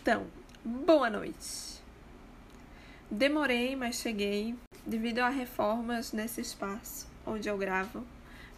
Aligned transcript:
Então, 0.00 0.26
boa 0.64 1.10
noite. 1.10 1.82
Demorei, 3.10 3.74
mas 3.76 3.96
cheguei 3.96 4.54
devido 4.86 5.18
a 5.18 5.28
reformas 5.28 6.12
nesse 6.12 6.40
espaço 6.40 7.06
onde 7.26 7.48
eu 7.48 7.58
gravo, 7.58 8.04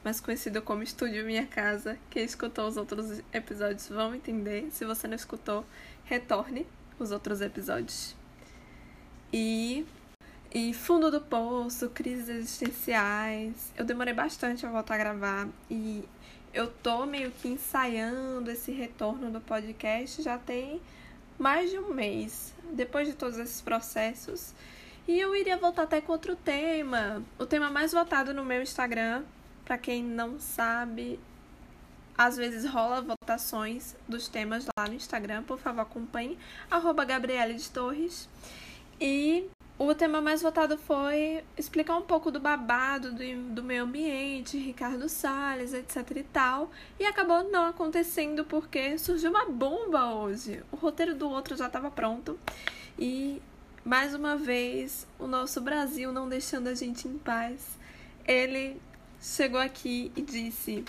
mas 0.04 0.20
conhecido 0.20 0.62
como 0.62 0.82
Estúdio 0.82 1.24
Minha 1.24 1.46
Casa. 1.46 1.98
Quem 2.08 2.24
escutou 2.24 2.68
os 2.68 2.76
outros 2.76 3.20
episódios 3.32 3.88
vão 3.88 4.14
entender. 4.14 4.68
Se 4.70 4.84
você 4.84 5.08
não 5.08 5.16
escutou, 5.16 5.64
retorne 6.04 6.66
os 6.98 7.10
outros 7.10 7.40
episódios. 7.40 8.14
E 9.32 9.84
e 10.52 10.74
fundo 10.74 11.10
do 11.10 11.20
poço, 11.20 11.88
crises 11.90 12.28
existenciais. 12.28 13.72
Eu 13.76 13.84
demorei 13.84 14.12
bastante 14.12 14.66
a 14.66 14.70
voltar 14.70 14.96
a 14.96 14.98
gravar 14.98 15.48
e 15.70 16.04
eu 16.52 16.68
tô 16.68 17.06
meio 17.06 17.30
que 17.30 17.48
ensaiando 17.48 18.50
esse 18.50 18.72
retorno 18.72 19.30
do 19.30 19.40
podcast 19.40 20.22
já 20.22 20.36
tem 20.36 20.80
mais 21.40 21.70
de 21.70 21.78
um 21.78 21.94
mês, 21.94 22.54
depois 22.70 23.08
de 23.08 23.14
todos 23.14 23.38
esses 23.38 23.62
processos. 23.62 24.54
E 25.08 25.18
eu 25.18 25.34
iria 25.34 25.56
voltar 25.56 25.84
até 25.84 26.00
com 26.00 26.12
outro 26.12 26.36
tema. 26.36 27.22
O 27.38 27.46
tema 27.46 27.70
mais 27.70 27.92
votado 27.92 28.34
no 28.34 28.44
meu 28.44 28.60
Instagram, 28.60 29.24
para 29.64 29.78
quem 29.78 30.04
não 30.04 30.38
sabe, 30.38 31.18
às 32.16 32.36
vezes 32.36 32.70
rola 32.70 33.00
votações 33.00 33.96
dos 34.06 34.28
temas 34.28 34.66
lá 34.78 34.86
no 34.86 34.94
Instagram. 34.94 35.42
Por 35.42 35.58
favor, 35.58 35.80
acompanhe. 35.80 36.38
Arroba 36.70 37.06
Gabriele 37.06 37.54
de 37.54 37.70
Torres. 37.70 38.28
E 39.00 39.48
o 39.82 39.94
tema 39.94 40.20
mais 40.20 40.42
votado 40.42 40.76
foi 40.76 41.42
explicar 41.56 41.96
um 41.96 42.02
pouco 42.02 42.30
do 42.30 42.38
babado 42.38 43.14
do, 43.14 43.54
do 43.54 43.64
meio 43.64 43.84
ambiente, 43.84 44.58
Ricardo 44.58 45.08
Salles, 45.08 45.72
etc 45.72 46.06
e 46.16 46.22
tal. 46.22 46.70
E 46.98 47.06
acabou 47.06 47.44
não 47.44 47.64
acontecendo 47.64 48.44
porque 48.44 48.98
surgiu 48.98 49.30
uma 49.30 49.46
bomba 49.46 50.12
hoje. 50.12 50.62
O 50.70 50.76
roteiro 50.76 51.14
do 51.14 51.30
outro 51.30 51.56
já 51.56 51.66
estava 51.66 51.90
pronto. 51.90 52.38
E, 52.98 53.40
mais 53.82 54.14
uma 54.14 54.36
vez, 54.36 55.06
o 55.18 55.26
nosso 55.26 55.62
Brasil 55.62 56.12
não 56.12 56.28
deixando 56.28 56.68
a 56.68 56.74
gente 56.74 57.08
em 57.08 57.16
paz. 57.16 57.78
Ele 58.28 58.78
chegou 59.18 59.58
aqui 59.58 60.12
e 60.14 60.20
disse: 60.20 60.84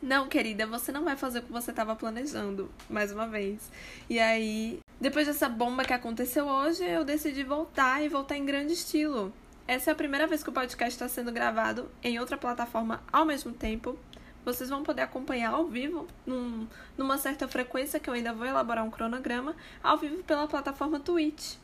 Não, 0.00 0.26
querida, 0.26 0.66
você 0.66 0.90
não 0.90 1.04
vai 1.04 1.18
fazer 1.18 1.40
o 1.40 1.42
que 1.42 1.52
você 1.52 1.70
estava 1.70 1.94
planejando, 1.94 2.70
mais 2.88 3.12
uma 3.12 3.28
vez. 3.28 3.70
E 4.08 4.18
aí 4.18 4.80
depois 5.00 5.26
dessa 5.26 5.48
bomba 5.48 5.82
que 5.82 5.94
aconteceu 5.94 6.46
hoje, 6.46 6.84
eu 6.84 7.04
decidi 7.04 7.42
voltar 7.42 8.02
e 8.02 8.08
voltar 8.08 8.36
em 8.36 8.44
grande 8.44 8.74
estilo. 8.74 9.32
Essa 9.66 9.90
é 9.90 9.92
a 9.92 9.96
primeira 9.96 10.26
vez 10.26 10.42
que 10.42 10.50
o 10.50 10.52
podcast 10.52 10.92
está 10.92 11.08
sendo 11.08 11.32
gravado 11.32 11.90
em 12.02 12.18
outra 12.18 12.36
plataforma 12.36 13.02
ao 13.10 13.24
mesmo 13.24 13.50
tempo. 13.52 13.98
Vocês 14.44 14.68
vão 14.68 14.82
poder 14.82 15.02
acompanhar 15.02 15.52
ao 15.52 15.66
vivo, 15.66 16.06
num, 16.26 16.66
numa 16.98 17.16
certa 17.16 17.48
frequência, 17.48 17.98
que 17.98 18.10
eu 18.10 18.14
ainda 18.14 18.34
vou 18.34 18.44
elaborar 18.46 18.84
um 18.84 18.90
cronograma, 18.90 19.56
ao 19.82 19.96
vivo 19.96 20.22
pela 20.22 20.46
plataforma 20.46 21.00
Twitch. 21.00 21.54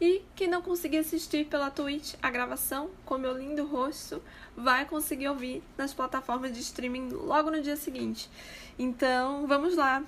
E 0.00 0.22
quem 0.34 0.48
não 0.48 0.60
conseguir 0.60 0.98
assistir 0.98 1.46
pela 1.46 1.70
Twitch 1.70 2.14
a 2.20 2.30
gravação 2.30 2.90
com 3.04 3.16
meu 3.16 3.38
lindo 3.38 3.64
rosto, 3.64 4.20
vai 4.56 4.84
conseguir 4.86 5.28
ouvir 5.28 5.62
nas 5.78 5.94
plataformas 5.94 6.52
de 6.52 6.60
streaming 6.60 7.10
logo 7.10 7.48
no 7.48 7.62
dia 7.62 7.76
seguinte. 7.76 8.28
Então, 8.76 9.46
vamos 9.46 9.76
lá. 9.76 10.02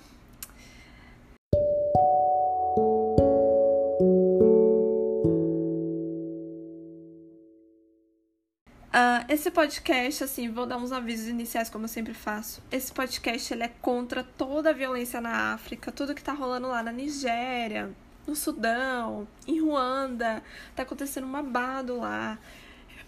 Esse 9.27 9.49
podcast, 9.49 10.23
assim, 10.23 10.51
vou 10.51 10.67
dar 10.67 10.77
uns 10.77 10.91
avisos 10.91 11.27
iniciais, 11.27 11.67
como 11.67 11.85
eu 11.85 11.89
sempre 11.89 12.13
faço. 12.13 12.61
Esse 12.71 12.91
podcast 12.93 13.51
ele 13.51 13.63
é 13.63 13.67
contra 13.67 14.23
toda 14.23 14.69
a 14.69 14.73
violência 14.73 15.19
na 15.19 15.53
África, 15.53 15.91
tudo 15.91 16.13
que 16.13 16.23
tá 16.23 16.31
rolando 16.31 16.67
lá 16.67 16.83
na 16.83 16.91
Nigéria, 16.91 17.91
no 18.27 18.35
Sudão, 18.35 19.27
em 19.47 19.59
Ruanda. 19.59 20.43
Tá 20.75 20.83
acontecendo 20.83 21.25
um 21.25 21.31
babado 21.31 21.97
lá. 21.97 22.37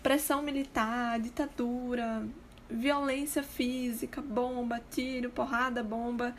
Pressão 0.01 0.41
militar, 0.41 1.19
ditadura, 1.19 2.27
violência 2.67 3.43
física, 3.43 4.19
bomba, 4.19 4.81
tiro, 4.89 5.29
porrada, 5.29 5.83
bomba. 5.83 6.35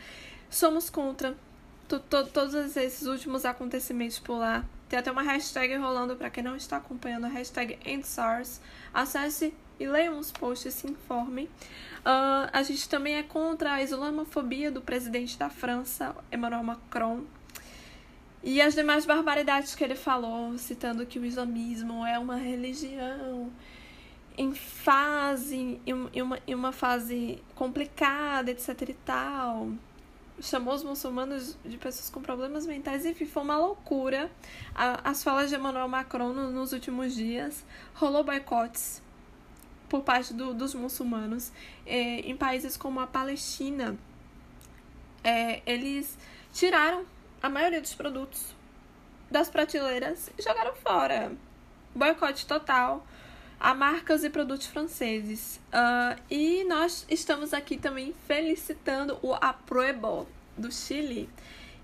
Somos 0.51 0.91
contra 0.91 1.37
todos 2.33 2.77
esses 2.77 3.07
últimos 3.07 3.45
acontecimentos 3.45 4.19
por 4.19 4.39
lá. 4.39 4.65
Tem 4.89 4.99
até 4.99 5.11
uma 5.11 5.23
hashtag 5.23 5.77
rolando 5.77 6.17
para 6.17 6.31
quem 6.31 6.43
não 6.43 6.57
está 6.57 6.79
acompanhando 6.79 7.27
a 7.27 7.29
hashtag 7.29 7.79
EndSARS. 7.85 8.61
Acesse 8.93 9.55
e 9.79 9.87
leiam 9.87 10.19
os 10.19 10.31
posts 10.31 10.75
e 10.75 10.79
se 10.79 10.87
informem. 10.87 11.47
Uh, 11.47 12.49
a 12.53 12.63
gente 12.63 12.89
também 12.89 13.17
é 13.17 13.23
contra 13.23 13.75
a 13.75 13.83
islamofobia 13.83 14.71
do 14.71 14.81
presidente 14.81 15.39
da 15.39 15.51
França, 15.51 16.15
Emmanuel 16.33 16.63
Macron. 16.63 17.25
E 18.43 18.61
as 18.61 18.75
demais 18.75 19.05
barbaridades 19.05 19.75
que 19.75 19.83
ele 19.83 19.95
falou, 19.95 20.57
citando 20.59 21.05
que 21.05 21.19
o 21.19 21.25
islamismo 21.25 22.07
é 22.07 22.19
uma 22.19 22.37
religião 22.37 23.51
em 24.37 24.55
fase, 24.55 25.81
em 25.85 26.23
uma, 26.23 26.39
em 26.47 26.55
uma 26.55 26.71
fase 26.71 27.43
complicada, 27.55 28.51
etc 28.51 28.89
e 28.89 28.95
tal 28.95 29.73
chamou 30.41 30.75
os 30.75 30.85
muçulmanos 30.85 31.57
de 31.65 31.77
pessoas 31.77 32.09
com 32.11 32.21
problemas 32.21 32.67
mentais, 32.67 33.05
enfim, 33.05 33.27
foi 33.27 33.43
uma 33.43 33.57
loucura. 33.57 34.31
as 34.75 35.23
falas 35.23 35.51
de 35.51 35.57
Emmanuel 35.57 35.89
Macron 35.89 36.33
nos 36.33 36.73
últimos 36.73 37.15
dias 37.15 37.65
rolou 37.95 38.23
boicotes 38.23 39.03
por 39.89 40.03
parte 40.03 40.35
do, 40.35 40.53
dos 40.53 40.75
muçulmanos 40.75 41.53
é, 41.87 42.21
em 42.21 42.37
países 42.37 42.77
como 42.77 43.01
a 43.01 43.07
Palestina. 43.07 43.97
É, 45.25 45.63
eles 45.67 46.17
tiraram 46.53 47.05
a 47.43 47.49
maioria 47.49 47.81
dos 47.81 47.95
produtos 47.95 48.55
das 49.31 49.49
prateleiras 49.49 50.31
e 50.39 50.43
jogaram 50.43 50.75
fora. 50.75 51.33
Boicote 51.95 52.47
total 52.47 53.07
a 53.61 53.75
marcas 53.75 54.23
e 54.23 54.31
produtos 54.31 54.67
franceses. 54.67 55.61
Uh, 55.73 56.21
e 56.31 56.65
nós 56.65 57.05
estamos 57.09 57.53
aqui 57.53 57.77
também 57.77 58.15
felicitando 58.27 59.19
o 59.23 59.35
Apruebo 59.35 60.29
do 60.57 60.71
Chile 60.71 61.29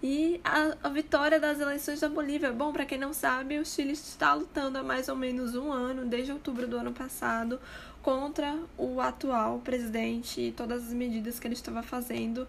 e 0.07 0.39
a, 0.45 0.77
a, 0.83 0.91
vitória 0.91 1.41
das 1.41 1.59
eleições 1.59 1.99
da 1.99 2.11
Bolívia. 2.11 2.53
Bom, 2.53 2.75
para 2.75 2.85
quem 2.85 2.99
não 2.99 3.15
sabe, 3.15 3.59
o 3.59 3.65
Chile 3.65 3.93
está 3.93 4.35
lutando 4.35 4.77
há 4.77 4.83
mais 4.83 5.09
ou 5.09 5.17
menos 5.17 5.55
um 5.57 5.73
ano, 5.73 6.05
desde 6.05 6.31
outubro 6.31 6.69
do 6.69 6.77
ano 6.77 6.93
passado, 6.93 7.59
contra 8.03 8.55
o 8.77 9.01
atual 9.01 9.61
presidente 9.61 10.43
e 10.43 10.53
todas 10.53 10.89
as 10.89 10.93
medidas 10.93 11.41
que 11.41 11.47
ele 11.47 11.55
estava 11.55 11.83
fazendo, 11.83 12.47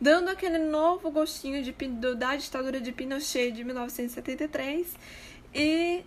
dando 0.00 0.30
aquele 0.30 0.56
novo 0.56 1.10
gostinho 1.10 1.62
de, 1.62 1.70
da 2.14 2.34
ditadura 2.34 2.80
de 2.80 2.92
Pinochet 2.92 3.52
de 3.52 3.62
1973. 3.62 4.96
E 5.54 6.02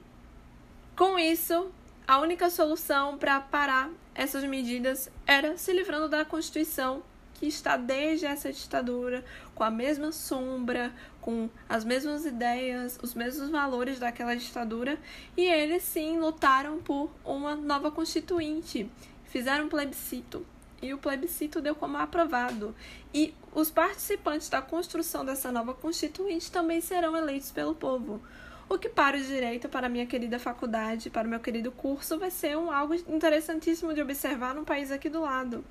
com 0.95 1.19
isso, 1.19 1.69
a 2.07 2.17
única 2.17 2.49
solução 2.49 3.15
para 3.15 3.39
parar 3.39 3.91
essas 4.15 4.43
medidas 4.43 5.07
era 5.27 5.55
se 5.55 5.71
livrando 5.71 6.09
da 6.09 6.25
Constituição, 6.25 7.03
que 7.39 7.47
está 7.47 7.77
desde 7.77 8.25
essa 8.25 8.51
ditadura, 8.51 9.23
com 9.59 9.65
a 9.65 9.69
mesma 9.69 10.13
sombra, 10.13 10.93
com 11.19 11.49
as 11.67 11.83
mesmas 11.83 12.25
ideias, 12.25 12.97
os 13.03 13.13
mesmos 13.13 13.49
valores 13.49 13.99
daquela 13.99 14.33
ditadura, 14.33 14.97
e 15.35 15.41
eles 15.41 15.83
sim 15.83 16.17
lutaram 16.17 16.79
por 16.79 17.11
uma 17.25 17.57
nova 17.57 17.91
constituinte, 17.91 18.89
fizeram 19.25 19.65
um 19.65 19.69
plebiscito. 19.69 20.45
E 20.81 20.93
o 20.93 20.97
plebiscito 20.97 21.59
deu 21.59 21.75
como 21.75 21.97
aprovado. 21.97 22.73
E 23.13 23.35
os 23.53 23.69
participantes 23.69 24.47
da 24.47 24.61
construção 24.61 25.25
dessa 25.25 25.51
nova 25.51 25.73
constituinte 25.73 26.49
também 26.49 26.79
serão 26.79 27.17
eleitos 27.17 27.51
pelo 27.51 27.75
povo. 27.75 28.21
O 28.69 28.77
que 28.77 28.87
para 28.87 29.17
o 29.17 29.21
direito, 29.21 29.67
para 29.67 29.87
a 29.87 29.89
minha 29.89 30.05
querida 30.05 30.39
faculdade, 30.39 31.09
para 31.09 31.27
o 31.27 31.29
meu 31.29 31.41
querido 31.41 31.69
curso, 31.69 32.17
vai 32.17 32.31
ser 32.31 32.57
um 32.57 32.71
algo 32.71 32.95
interessantíssimo 32.95 33.93
de 33.93 34.01
observar 34.01 34.55
num 34.55 34.63
país 34.63 34.89
aqui 34.89 35.09
do 35.09 35.19
lado. 35.19 35.65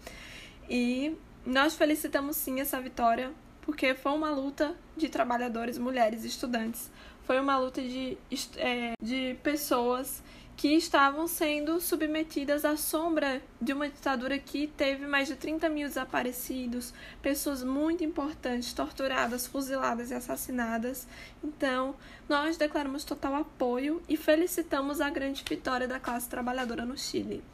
E 0.69 1.16
nós 1.47 1.75
felicitamos 1.75 2.37
sim 2.37 2.60
essa 2.60 2.78
vitória, 2.78 3.32
porque 3.69 3.94
foi 3.94 4.12
uma 4.12 4.31
luta 4.31 4.75
de 4.97 5.11
trabalhadores, 5.11 5.76
mulheres, 5.76 6.25
estudantes. 6.25 6.91
Foi 7.25 7.38
uma 7.38 7.59
luta 7.59 7.82
de, 7.82 8.17
é, 8.56 8.94
de 8.99 9.37
pessoas 9.43 10.23
que 10.56 10.69
estavam 10.69 11.26
sendo 11.26 11.79
submetidas 11.79 12.65
à 12.65 12.79
sombra 12.79 13.43
de 13.61 13.75
uma 13.75 13.87
ditadura 13.87 14.38
que 14.38 14.69
teve 14.69 15.06
mais 15.06 15.29
de 15.29 15.37
30 15.37 15.69
mil 15.69 15.87
desaparecidos, 15.87 16.94
pessoas 17.20 17.62
muito 17.62 18.03
importantes 18.03 18.73
torturadas, 18.73 19.47
fuziladas 19.47 20.11
e 20.11 20.15
assassinadas. 20.15 21.06
Então, 21.44 21.94
nós 22.26 22.56
declaramos 22.56 23.05
total 23.05 23.35
apoio 23.35 24.03
e 24.09 24.17
felicitamos 24.17 25.03
a 25.03 25.11
grande 25.11 25.44
vitória 25.47 25.87
da 25.87 26.00
classe 26.00 26.26
trabalhadora 26.26 26.87
no 26.87 26.97
Chile. 26.97 27.44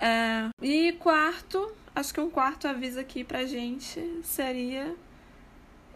É, 0.00 0.48
e 0.60 0.90
quarto, 0.94 1.72
acho 1.94 2.12
que 2.12 2.20
um 2.20 2.28
quarto 2.28 2.66
aviso 2.66 2.98
aqui 2.98 3.22
pra 3.22 3.46
gente 3.46 4.20
seria 4.24 4.92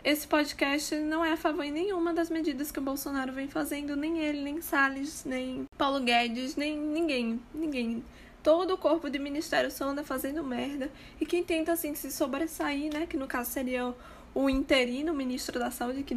esse 0.03 0.27
podcast 0.27 0.95
não 0.97 1.25
é 1.25 1.33
a 1.33 1.37
favor 1.37 1.63
em 1.63 1.71
nenhuma 1.71 2.15
das 2.15 2.31
medidas 2.31 2.71
que 2.71 2.79
o 2.79 2.83
Bolsonaro 2.83 3.33
vem 3.33 3.49
fazendo, 3.49 3.97
nem 3.97 4.19
ele, 4.19 4.41
nem 4.41 4.61
Salles, 4.61 5.25
nem 5.25 5.67
Paulo 5.77 6.01
Guedes, 6.01 6.57
nem 6.57 6.77
ninguém, 6.77 7.41
ninguém. 7.55 8.05
Todo 8.43 8.75
o 8.75 8.79
corpo 8.79 9.11
de 9.11 9.19
ministério 9.19 9.71
só 9.71 9.85
anda 9.85 10.03
fazendo 10.03 10.43
merda. 10.43 10.91
E 11.21 11.27
quem 11.27 11.45
tenta, 11.45 11.73
assim, 11.73 11.95
se 11.95 12.11
sobressair, 12.11 12.93
né, 12.93 13.07
que 13.07 13.17
no 13.17 13.27
caso 13.27 13.51
seria 13.51 13.95
o 14.35 14.49
interino 14.49 15.13
ministro 15.13 15.59
da 15.59 15.71
saúde, 15.71 16.03
que 16.03 16.15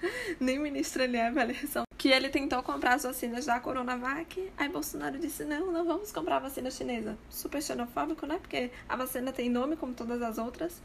Nem 0.38 0.58
ministro 0.58 1.02
ele 1.02 1.16
é 1.16 1.28
eleição. 1.28 1.84
Que 1.96 2.08
ele 2.08 2.28
tentou 2.28 2.62
comprar 2.62 2.94
as 2.94 3.02
vacinas 3.02 3.46
da 3.46 3.58
Coronavac. 3.58 4.52
Aí 4.56 4.68
Bolsonaro 4.68 5.18
disse: 5.18 5.44
não, 5.44 5.72
não 5.72 5.84
vamos 5.84 6.12
comprar 6.12 6.36
a 6.36 6.40
vacina 6.40 6.70
chinesa. 6.70 7.18
Super 7.30 7.62
xenofóbico, 7.62 8.26
né? 8.26 8.38
Porque 8.38 8.70
a 8.88 8.96
vacina 8.96 9.32
tem 9.32 9.48
nome 9.48 9.76
como 9.76 9.94
todas 9.94 10.20
as 10.22 10.38
outras. 10.38 10.80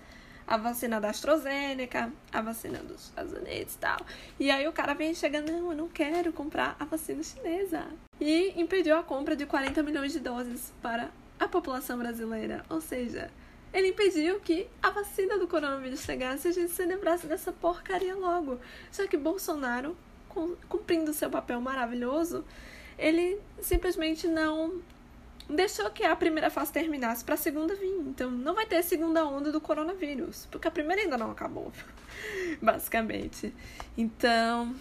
A 0.52 0.58
vacina 0.58 1.00
da 1.00 1.12
AstraZeneca, 1.12 2.12
a 2.30 2.42
vacina 2.42 2.80
dos 2.80 3.06
Estados 3.06 3.32
Unidos 3.32 3.74
e 3.74 3.78
tal. 3.78 3.98
E 4.38 4.52
aí 4.52 4.68
o 4.68 4.74
cara 4.74 4.94
vem 4.94 5.14
chegando: 5.14 5.50
não, 5.50 5.72
eu 5.72 5.78
não 5.78 5.88
quero 5.88 6.34
comprar 6.34 6.76
a 6.78 6.84
vacina 6.84 7.24
chinesa. 7.24 7.86
E 8.20 8.52
impediu 8.60 8.98
a 8.98 9.02
compra 9.02 9.34
de 9.34 9.46
40 9.46 9.82
milhões 9.82 10.12
de 10.12 10.20
doses 10.20 10.74
para 10.82 11.10
a 11.40 11.48
população 11.48 11.98
brasileira. 11.98 12.66
Ou 12.70 12.82
seja, 12.82 13.32
ele 13.74 13.92
impediu 13.92 14.42
que 14.42 14.68
a 14.84 14.90
vacina 14.90 15.40
do 15.40 15.48
coronavírus 15.48 16.02
chegasse 16.02 16.50
e 16.50 16.52
a 16.52 16.54
gente 16.54 16.74
se 16.74 16.84
lembrasse 16.84 17.28
dessa 17.28 17.54
porcaria 17.54 18.14
logo. 18.14 18.60
Só 18.92 19.08
que 19.08 19.16
Bolsonaro, 19.16 19.96
cumprindo 20.68 21.14
seu 21.14 21.30
papel 21.30 21.62
maravilhoso, 21.62 22.44
ele 22.98 23.40
simplesmente 23.62 24.28
não 24.28 24.82
deixou 25.52 25.90
que 25.90 26.04
a 26.04 26.16
primeira 26.16 26.50
fase 26.50 26.72
terminasse 26.72 27.24
para 27.24 27.36
a 27.36 27.38
segunda 27.38 27.76
vir. 27.76 27.98
Então 28.08 28.30
não 28.30 28.54
vai 28.54 28.66
ter 28.66 28.82
segunda 28.84 29.26
onda 29.26 29.52
do 29.52 29.62
coronavírus, 29.62 30.48
porque 30.52 30.68
a 30.68 30.72
primeira 30.72 31.02
ainda 31.02 31.18
não 31.18 31.32
acabou, 31.32 31.72
basicamente. 32.62 33.54
Então, 33.98 34.76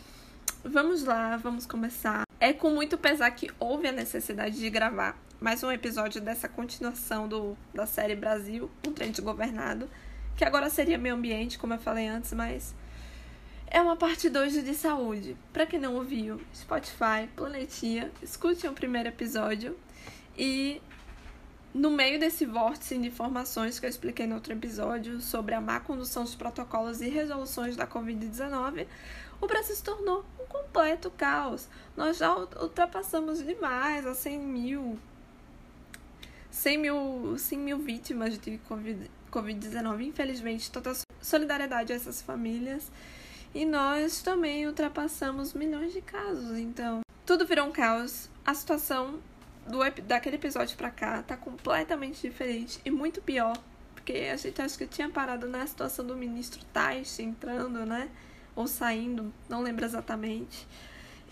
vamos 0.64 1.04
lá, 1.04 1.36
vamos 1.36 1.66
começar. 1.66 2.24
É 2.38 2.52
com 2.52 2.70
muito 2.70 2.96
pesar 2.96 3.30
que 3.32 3.50
houve 3.58 3.88
a 3.88 3.92
necessidade 3.92 4.58
de 4.58 4.70
gravar 4.70 5.16
mais 5.40 5.62
um 5.62 5.72
episódio 5.72 6.20
dessa 6.20 6.48
continuação 6.48 7.26
do, 7.26 7.56
da 7.74 7.86
série 7.86 8.14
Brasil, 8.14 8.70
um 8.86 8.92
trem 8.92 9.10
governado, 9.22 9.88
que 10.36 10.44
agora 10.44 10.68
seria 10.68 10.98
meio 10.98 11.14
ambiente, 11.14 11.58
como 11.58 11.72
eu 11.72 11.78
falei 11.78 12.06
antes, 12.06 12.34
mas 12.34 12.74
é 13.66 13.80
uma 13.80 13.96
parte 13.96 14.28
2 14.28 14.62
de 14.62 14.74
saúde. 14.74 15.36
Para 15.50 15.64
quem 15.64 15.80
não 15.80 15.94
ouviu, 15.94 16.40
Spotify, 16.54 17.26
Planetinha, 17.34 18.10
escute 18.22 18.66
o 18.66 18.72
primeiro 18.72 19.08
episódio 19.08 19.76
e 20.36 20.80
no 21.72 21.90
meio 21.90 22.18
desse 22.18 22.44
vórtice 22.44 22.98
de 22.98 23.08
informações 23.08 23.78
que 23.78 23.86
eu 23.86 23.90
expliquei 23.90 24.26
no 24.26 24.34
outro 24.34 24.52
episódio 24.52 25.20
sobre 25.20 25.54
a 25.54 25.60
má 25.60 25.78
condução 25.78 26.24
dos 26.24 26.34
protocolos 26.34 27.00
e 27.00 27.08
resoluções 27.08 27.76
da 27.76 27.86
Covid-19, 27.86 28.86
o 29.40 29.46
Brasil 29.46 29.76
se 29.76 29.82
tornou 29.82 30.24
um 30.40 30.46
completo 30.46 31.10
caos. 31.10 31.68
Nós 31.96 32.18
já 32.18 32.34
ultrapassamos 32.36 33.44
demais 33.44 34.06
a 34.06 34.14
100 34.14 34.38
mil 34.38 34.98
100 36.50 36.78
mil, 36.78 37.38
100 37.38 37.58
mil 37.58 37.78
vítimas 37.78 38.38
de 38.38 38.60
Covid-19. 39.30 40.02
Infelizmente, 40.02 40.70
toda 40.70 40.92
solidariedade 41.22 41.92
a 41.92 41.96
essas 41.96 42.20
famílias. 42.20 42.90
E 43.54 43.64
nós 43.64 44.20
também 44.22 44.66
ultrapassamos 44.66 45.54
milhões 45.54 45.92
de 45.92 46.00
casos. 46.00 46.58
Então, 46.58 47.00
tudo 47.24 47.46
virou 47.46 47.68
um 47.68 47.72
caos. 47.72 48.28
A 48.44 48.54
situação 48.54 49.20
do, 49.70 49.78
daquele 50.02 50.36
episódio 50.36 50.76
pra 50.76 50.90
cá 50.90 51.22
tá 51.22 51.36
completamente 51.36 52.20
diferente 52.20 52.80
e 52.84 52.90
muito 52.90 53.20
pior. 53.22 53.56
Porque 53.94 54.12
a 54.32 54.36
gente 54.36 54.60
acho 54.60 54.76
que 54.76 54.86
tinha 54.86 55.08
parado 55.08 55.48
na 55.48 55.66
situação 55.66 56.04
do 56.04 56.16
ministro 56.16 56.64
Tais 56.72 57.18
entrando, 57.18 57.84
né? 57.86 58.08
Ou 58.56 58.66
saindo, 58.66 59.32
não 59.48 59.62
lembro 59.62 59.84
exatamente. 59.84 60.66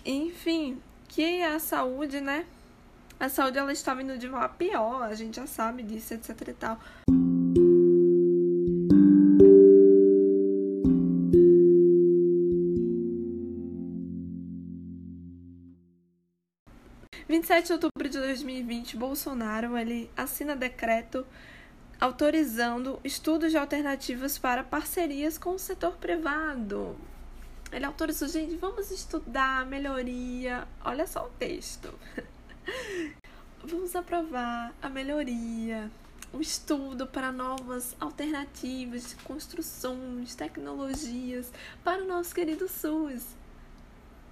Enfim, 0.04 0.80
que 1.08 1.42
a 1.42 1.58
saúde, 1.58 2.20
né? 2.20 2.46
a 3.20 3.28
saúde 3.28 3.58
ela 3.58 3.72
está 3.72 3.94
vindo 3.94 4.16
de 4.16 4.28
mal 4.28 4.42
a 4.42 4.48
pior, 4.48 5.02
a 5.02 5.14
gente 5.14 5.36
já 5.36 5.46
sabe 5.46 5.82
disso, 5.82 6.14
etc 6.14 6.48
e 6.48 6.52
tal. 6.52 6.78
Vinte 17.28 17.44
e 17.44 17.46
sete 17.46 17.66
de 17.66 17.72
outubro 17.74 18.08
de 18.08 18.18
2020, 18.18 18.96
Bolsonaro 18.96 19.76
ele 19.76 20.10
assina 20.16 20.56
decreto 20.56 21.26
autorizando 22.00 22.98
estudos 23.04 23.50
de 23.50 23.58
alternativas 23.58 24.38
para 24.38 24.64
parcerias 24.64 25.36
com 25.36 25.50
o 25.50 25.58
setor 25.58 25.98
privado. 25.98 26.96
Ele 27.70 27.84
autorizou, 27.84 28.28
gente, 28.28 28.56
vamos 28.56 28.90
estudar 28.90 29.66
melhoria. 29.66 30.66
Olha 30.82 31.06
só 31.06 31.26
o 31.26 31.30
texto. 31.38 31.92
Vamos 33.62 33.94
aprovar 33.94 34.72
a 34.80 34.88
melhoria, 34.88 35.90
o 36.32 36.40
estudo 36.40 37.06
para 37.06 37.30
novas 37.30 37.94
alternativas 38.00 39.10
de 39.10 39.16
construções, 39.16 40.34
tecnologias 40.34 41.52
para 41.84 42.02
o 42.02 42.06
nosso 42.06 42.34
querido 42.34 42.68
SUS. 42.68 43.36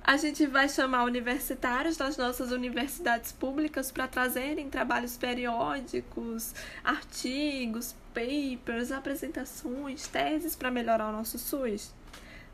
A 0.06 0.16
gente 0.16 0.46
vai 0.46 0.68
chamar 0.68 1.02
universitários 1.02 1.96
das 1.96 2.16
nossas 2.16 2.52
universidades 2.52 3.32
públicas 3.32 3.90
para 3.90 4.06
trazerem 4.06 4.70
trabalhos 4.70 5.16
periódicos, 5.16 6.54
artigos, 6.84 7.92
papers, 8.14 8.92
apresentações, 8.92 10.06
teses 10.06 10.54
para 10.54 10.70
melhorar 10.70 11.08
o 11.08 11.12
nosso 11.12 11.40
SUS? 11.40 11.92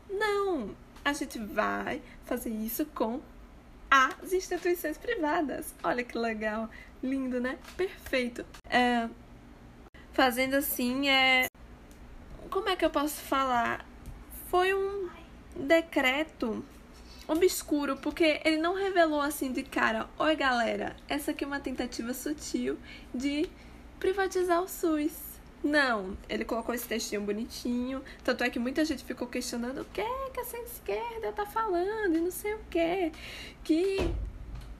Não! 0.09 0.75
A 1.05 1.13
gente 1.13 1.37
vai 1.37 2.01
fazer 2.25 2.49
isso 2.49 2.87
com 2.87 3.21
às 3.87 4.33
instituições 4.33 4.97
privadas. 4.97 5.75
Olha 5.83 6.03
que 6.03 6.17
legal, 6.17 6.67
lindo, 7.03 7.39
né? 7.39 7.59
Perfeito. 7.77 8.43
É, 8.67 9.07
fazendo 10.11 10.55
assim, 10.55 11.07
é. 11.07 11.45
Como 12.49 12.67
é 12.67 12.75
que 12.75 12.83
eu 12.83 12.89
posso 12.89 13.21
falar? 13.21 13.85
Foi 14.49 14.73
um 14.73 15.07
decreto 15.55 16.65
obscuro, 17.27 17.97
porque 17.97 18.41
ele 18.43 18.57
não 18.57 18.75
revelou 18.75 19.21
assim 19.21 19.51
de 19.51 19.63
cara: 19.63 20.07
oi 20.17 20.35
galera, 20.35 20.95
essa 21.07 21.31
aqui 21.31 21.43
é 21.43 21.47
uma 21.47 21.59
tentativa 21.59 22.13
sutil 22.13 22.77
de 23.13 23.49
privatizar 23.99 24.61
o 24.61 24.67
SUS. 24.67 25.33
Não, 25.63 26.17
ele 26.27 26.43
colocou 26.43 26.75
esse 26.75 26.85
textinho 26.85 27.21
bonitinho. 27.21 28.03
Tanto 28.23 28.43
é 28.43 28.49
que 28.49 28.59
muita 28.59 28.83
gente 28.83 29.03
ficou 29.03 29.27
questionando 29.27 29.81
o 29.81 29.85
que 29.85 30.01
é 30.01 30.29
que 30.33 30.39
essa 30.41 30.57
esquerda 30.57 31.31
tá 31.31 31.45
falando 31.45 32.17
e 32.17 32.19
não 32.19 32.31
sei 32.31 32.53
o 32.53 32.59
que. 32.69 33.11
Que 33.63 34.13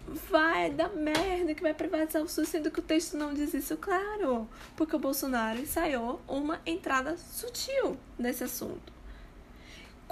vai 0.06 0.69
dar 0.69 0.89
merda, 0.89 1.54
que 1.54 1.62
vai 1.62 1.74
privatizar 1.74 2.22
o 2.22 2.28
SUS, 2.28 2.50
sendo 2.50 2.69
que 2.69 2.80
o 2.80 2.84
texto 2.84 3.16
não 3.16 3.34
diz 3.34 3.54
isso, 3.54 3.78
claro. 3.78 4.48
Porque 4.75 4.96
o 4.96 5.00
Bolsonaro 5.00 5.60
ensaiou 5.60 6.22
uma 6.28 6.60
entrada 6.66 7.16
sutil 7.18 7.98
nesse 8.19 8.44
assunto. 8.44 8.93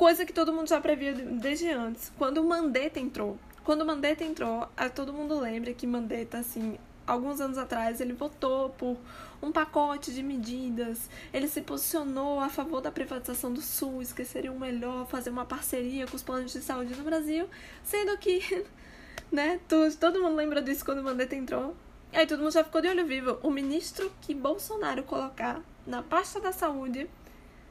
Coisa 0.02 0.26
que 0.26 0.34
todo 0.34 0.52
mundo 0.52 0.68
já 0.68 0.82
previa 0.82 1.14
desde 1.14 1.70
antes. 1.70 2.12
Quando 2.18 2.44
Mandetta 2.44 3.00
entrou. 3.00 3.38
Quando 3.64 3.86
Mandetta 3.86 4.24
entrou, 4.24 4.68
todo 4.96 5.14
mundo 5.14 5.40
lembra 5.40 5.76
que 5.76 5.86
Mandetta, 5.86 6.40
assim, 6.40 6.80
alguns 7.06 7.40
anos 7.40 7.56
atrás, 7.56 8.02
ele 8.02 8.14
votou 8.14 8.72
por 8.72 8.98
um 9.44 9.52
pacote 9.52 10.12
de 10.12 10.24
medidas, 10.24 11.08
ele 11.32 11.48
se 11.48 11.62
posicionou 11.62 12.40
a 12.40 12.50
favor 12.50 12.82
da 12.82 12.92
privatização 12.92 13.54
do 13.54 13.62
SUS, 13.62 14.12
que 14.12 14.26
seria 14.26 14.52
o 14.52 14.60
melhor 14.60 15.06
fazer 15.06 15.30
uma 15.30 15.46
parceria 15.46 16.08
com 16.08 16.16
os 16.16 16.24
planos 16.24 16.52
de 16.52 16.62
saúde 16.62 16.96
no 16.96 17.04
Brasil, 17.04 17.48
sendo 17.84 18.18
que, 18.18 18.66
né, 19.32 19.60
todo 20.00 20.20
mundo 20.20 20.36
lembra 20.36 20.64
disso 20.64 20.84
quando 20.84 20.98
o 20.98 21.04
Mandetta 21.04 21.36
entrou. 21.36 21.76
Aí 22.12 22.26
todo 22.26 22.40
mundo 22.40 22.54
já 22.54 22.64
ficou 22.64 22.82
de 22.82 22.88
olho 22.88 23.06
vivo. 23.06 23.38
O 23.44 23.52
ministro 23.52 24.12
que 24.20 24.34
Bolsonaro 24.34 25.04
colocar 25.04 25.62
na 25.86 26.02
pasta 26.02 26.40
da 26.40 26.52
saúde, 26.52 27.08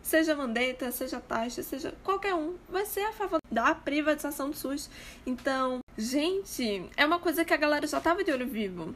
seja 0.02 0.34
Mandetta, 0.34 0.90
seja 0.90 1.20
Taxa, 1.20 1.62
seja 1.62 1.94
qualquer 2.02 2.34
um, 2.34 2.56
vai 2.68 2.84
ser 2.86 3.00
a 3.02 3.12
favor 3.12 3.40
da 3.50 3.74
privatização 3.74 4.50
do 4.50 4.56
SUS. 4.56 4.90
Então, 5.26 5.80
gente, 5.96 6.88
é 6.96 7.04
uma 7.04 7.18
coisa 7.18 7.44
que 7.44 7.54
a 7.54 7.56
galera 7.56 7.86
já 7.86 8.00
tava 8.00 8.24
de 8.24 8.32
olho 8.32 8.46
vivo. 8.46 8.94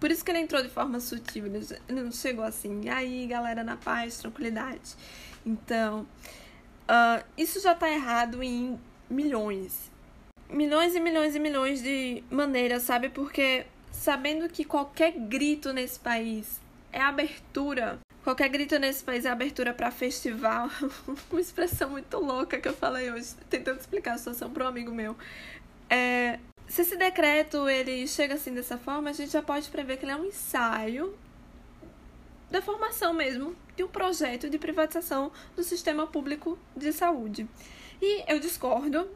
Por 0.00 0.10
isso 0.10 0.24
que 0.24 0.30
ele 0.30 0.40
entrou 0.40 0.62
de 0.62 0.68
forma 0.68 0.98
sutil, 0.98 1.46
ele 1.46 1.64
não 1.88 2.10
chegou 2.10 2.44
assim, 2.44 2.88
aí 2.88 3.26
galera, 3.26 3.62
na 3.62 3.76
paz, 3.76 4.18
tranquilidade. 4.18 4.96
Então, 5.46 6.06
uh, 6.88 7.24
isso 7.36 7.60
já 7.60 7.74
tá 7.74 7.88
errado 7.88 8.42
em 8.42 8.80
milhões. 9.08 9.92
Milhões 10.50 10.94
e 10.94 11.00
milhões 11.00 11.36
e 11.36 11.38
milhões 11.38 11.82
de 11.82 12.22
maneiras, 12.30 12.82
sabe? 12.82 13.08
Porque 13.08 13.64
sabendo 13.92 14.48
que 14.48 14.64
qualquer 14.64 15.12
grito 15.12 15.72
nesse 15.72 16.00
país 16.00 16.60
é 16.92 17.00
abertura 17.00 18.00
Qualquer 18.22 18.48
grito 18.48 18.78
nesse 18.78 19.02
país 19.02 19.24
é 19.24 19.30
abertura 19.30 19.74
para 19.74 19.90
festival. 19.90 20.70
Uma 21.30 21.40
expressão 21.40 21.90
muito 21.90 22.18
louca 22.18 22.60
que 22.60 22.68
eu 22.68 22.74
falei 22.74 23.10
hoje, 23.10 23.34
tentando 23.50 23.80
explicar 23.80 24.14
a 24.14 24.18
situação 24.18 24.50
para 24.50 24.64
um 24.64 24.68
amigo 24.68 24.92
meu. 24.92 25.16
É, 25.90 26.38
se 26.68 26.82
esse 26.82 26.96
decreto 26.96 27.68
ele 27.68 28.06
chega 28.06 28.34
assim 28.34 28.54
dessa 28.54 28.78
forma, 28.78 29.10
a 29.10 29.12
gente 29.12 29.32
já 29.32 29.42
pode 29.42 29.68
prever 29.68 29.96
que 29.96 30.04
ele 30.04 30.12
é 30.12 30.16
um 30.16 30.24
ensaio 30.24 31.14
da 32.50 32.62
formação 32.62 33.12
mesmo 33.12 33.56
de 33.74 33.82
um 33.82 33.88
projeto 33.88 34.48
de 34.48 34.58
privatização 34.58 35.32
do 35.56 35.64
sistema 35.64 36.06
público 36.06 36.58
de 36.76 36.92
saúde. 36.92 37.48
E 38.00 38.24
eu 38.30 38.38
discordo 38.38 39.08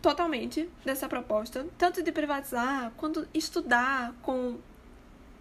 totalmente 0.00 0.70
dessa 0.84 1.08
proposta, 1.08 1.66
tanto 1.76 2.02
de 2.02 2.12
privatizar 2.12 2.92
quanto 2.96 3.28
estudar 3.34 4.14
com 4.22 4.58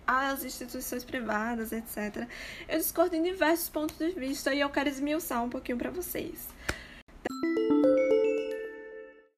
as 0.08 0.46
instituições 0.46 1.04
privadas, 1.04 1.74
etc. 1.74 2.28
Eu 2.68 2.78
discordo 2.78 3.16
em 3.16 3.22
diversos 3.22 3.68
pontos 3.68 3.98
de 3.98 4.10
vista 4.12 4.54
e 4.54 4.62
eu 4.62 4.70
quero 4.70 4.88
esmiuçar 4.88 5.44
um 5.44 5.50
pouquinho 5.50 5.78
para 5.78 5.92
vocês. 5.92 6.48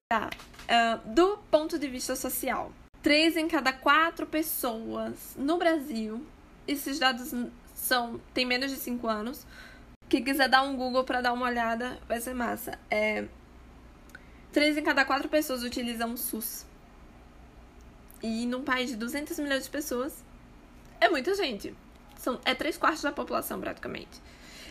Tá. 0.08 0.30
Uh, 0.68 1.08
do 1.14 1.38
ponto 1.50 1.78
de 1.78 1.88
vista 1.88 2.14
social, 2.14 2.72
três 3.02 3.36
em 3.36 3.48
cada 3.48 3.72
quatro 3.72 4.26
pessoas 4.26 5.34
no 5.36 5.58
Brasil, 5.58 6.24
esses 6.66 6.98
dados 6.98 7.34
são 7.74 8.20
tem 8.32 8.46
menos 8.46 8.70
de 8.70 8.76
5 8.76 9.08
anos. 9.08 9.44
Quem 10.08 10.22
quiser 10.22 10.48
dar 10.48 10.62
um 10.62 10.76
Google 10.76 11.04
para 11.04 11.20
dar 11.20 11.32
uma 11.32 11.46
olhada, 11.46 11.98
vai 12.08 12.20
ser 12.20 12.34
massa. 12.34 12.78
É, 12.90 13.26
três 14.52 14.76
em 14.76 14.82
cada 14.82 15.04
quatro 15.04 15.28
pessoas 15.28 15.62
utilizam 15.62 16.12
o 16.12 16.16
SUS. 16.16 16.66
E 18.22 18.44
num 18.46 18.62
país 18.62 18.90
de 18.90 18.96
200 18.96 19.38
milhões 19.38 19.64
de 19.64 19.70
pessoas, 19.70 20.24
é 21.00 21.08
muita 21.08 21.34
gente. 21.34 21.74
São, 22.16 22.38
é 22.44 22.54
três 22.54 22.76
quartos 22.76 23.02
da 23.02 23.10
população, 23.10 23.60
praticamente. 23.60 24.18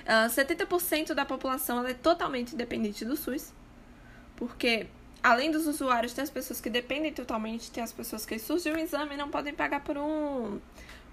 Uh, 0.05 0.25
ah, 0.25 0.27
70% 0.27 1.13
da 1.13 1.25
população 1.25 1.85
é 1.85 1.93
totalmente 1.93 2.55
dependente 2.55 3.03
do 3.03 3.15
SUS. 3.15 3.51
Porque, 4.35 4.87
além 5.21 5.51
dos 5.51 5.67
usuários, 5.67 6.13
tem 6.13 6.23
as 6.23 6.29
pessoas 6.29 6.61
que 6.61 6.69
dependem 6.69 7.11
totalmente, 7.11 7.71
tem 7.71 7.83
as 7.83 7.91
pessoas 7.91 8.25
que 8.25 8.39
surgiu 8.39 8.73
um 8.73 8.77
exame 8.77 9.15
e 9.15 9.17
não 9.17 9.29
podem 9.29 9.53
pagar 9.53 9.83
por 9.83 9.97
um. 9.97 10.59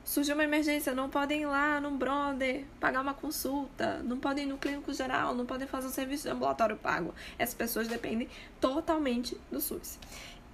Surgiu 0.04 0.34
uma 0.34 0.44
emergência, 0.44 0.94
não 0.94 1.10
podem 1.10 1.42
ir 1.42 1.46
lá 1.46 1.80
no 1.80 1.90
brother 1.90 2.64
pagar 2.78 3.00
uma 3.00 3.14
consulta, 3.14 4.00
não 4.04 4.20
podem 4.20 4.44
ir 4.44 4.46
no 4.46 4.56
clínico 4.56 4.94
geral, 4.94 5.34
não 5.34 5.44
podem 5.44 5.66
fazer 5.66 5.88
um 5.88 5.90
serviço 5.90 6.22
de 6.24 6.28
ambulatório 6.28 6.76
pago. 6.76 7.12
Essas 7.36 7.56
pessoas 7.56 7.88
dependem 7.88 8.28
totalmente 8.60 9.36
do 9.50 9.60
SUS. 9.60 9.98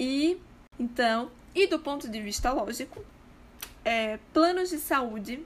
E, 0.01 0.41
então, 0.79 1.31
e 1.55 1.67
do 1.67 1.79
ponto 1.79 2.09
de 2.09 2.23
vista 2.23 2.51
lógico, 2.51 3.05
é, 3.85 4.19
planos 4.33 4.71
de 4.71 4.79
saúde 4.79 5.45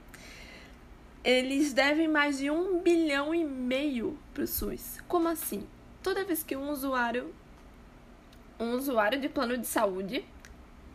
eles 1.23 1.73
devem 1.73 2.07
mais 2.07 2.37
de 2.37 2.49
um 2.49 2.79
bilhão 2.79 3.35
e 3.35 3.43
meio 3.43 4.17
para 4.33 4.43
o 4.43 4.47
SUS. 4.47 5.01
Como 5.09 5.27
assim? 5.27 5.67
Toda 6.01 6.23
vez 6.23 6.41
que 6.41 6.55
um 6.55 6.69
usuário, 6.69 7.35
um 8.57 8.71
usuário 8.71 9.19
de 9.19 9.27
plano 9.27 9.57
de 9.57 9.67
saúde 9.67 10.23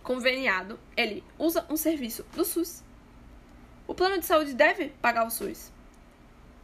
conveniado, 0.02 0.80
ele 0.96 1.22
usa 1.38 1.66
um 1.68 1.76
serviço 1.76 2.24
do 2.34 2.46
SUS, 2.46 2.82
o 3.86 3.94
plano 3.94 4.18
de 4.18 4.24
saúde 4.24 4.54
deve 4.54 4.88
pagar 5.02 5.26
o 5.26 5.30
SUS. 5.30 5.70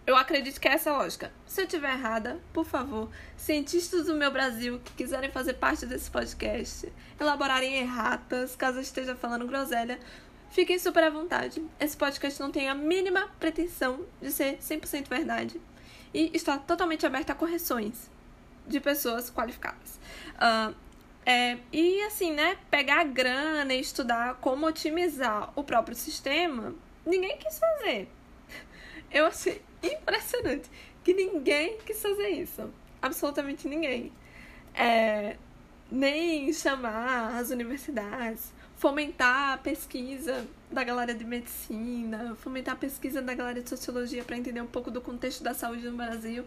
Eu 0.06 0.16
acredito 0.16 0.58
que 0.58 0.66
é 0.66 0.72
essa 0.72 0.90
a 0.90 0.96
lógica. 0.96 1.30
Se 1.44 1.60
eu 1.60 1.66
estiver 1.66 1.92
errada, 1.92 2.40
por 2.54 2.64
favor, 2.64 3.10
cientistas 3.36 4.06
do 4.06 4.14
meu 4.14 4.30
Brasil 4.30 4.80
que 4.82 4.94
quiserem 4.94 5.30
fazer 5.30 5.52
parte 5.54 5.84
desse 5.84 6.10
podcast, 6.10 6.90
elaborarem 7.20 7.76
erratas, 7.76 8.56
caso 8.56 8.78
eu 8.78 8.82
esteja 8.82 9.14
falando 9.14 9.46
groselha, 9.46 10.00
Fiquem 10.50 10.78
super 10.78 11.04
à 11.04 11.10
vontade. 11.10 11.62
Esse 11.78 11.96
podcast 11.96 12.40
não 12.40 12.50
tem 12.50 12.68
a 12.68 12.74
mínima 12.74 13.28
pretensão 13.38 14.04
de 14.20 14.32
ser 14.32 14.58
100% 14.58 15.08
verdade 15.08 15.60
e 16.12 16.30
está 16.34 16.58
totalmente 16.58 17.04
aberto 17.04 17.30
a 17.30 17.34
correções 17.34 18.10
de 18.66 18.80
pessoas 18.80 19.30
qualificadas. 19.30 19.98
Uh, 20.36 20.74
é, 21.24 21.58
e 21.72 22.02
assim, 22.04 22.32
né, 22.32 22.56
pegar 22.70 23.04
grana 23.04 23.74
e 23.74 23.80
estudar 23.80 24.36
como 24.36 24.66
otimizar 24.66 25.52
o 25.54 25.62
próprio 25.62 25.94
sistema, 25.94 26.74
ninguém 27.04 27.36
quis 27.36 27.58
fazer. 27.58 28.08
Eu 29.10 29.26
achei 29.26 29.62
impressionante 29.82 30.70
que 31.04 31.12
ninguém 31.12 31.78
quis 31.84 32.00
fazer 32.00 32.28
isso. 32.28 32.70
Absolutamente 33.00 33.68
ninguém. 33.68 34.12
É, 34.74 35.36
nem 35.90 36.52
chamar 36.52 37.36
as 37.36 37.50
universidades, 37.50 38.52
fomentar 38.78 39.54
a 39.54 39.58
pesquisa 39.58 40.46
da 40.70 40.84
galera 40.84 41.12
de 41.12 41.24
medicina, 41.24 42.36
fomentar 42.36 42.74
a 42.74 42.78
pesquisa 42.78 43.20
da 43.20 43.34
galera 43.34 43.60
de 43.60 43.68
sociologia 43.68 44.22
para 44.22 44.36
entender 44.36 44.60
um 44.60 44.66
pouco 44.66 44.88
do 44.88 45.00
contexto 45.00 45.42
da 45.42 45.52
saúde 45.52 45.84
no 45.90 45.96
Brasil. 45.96 46.44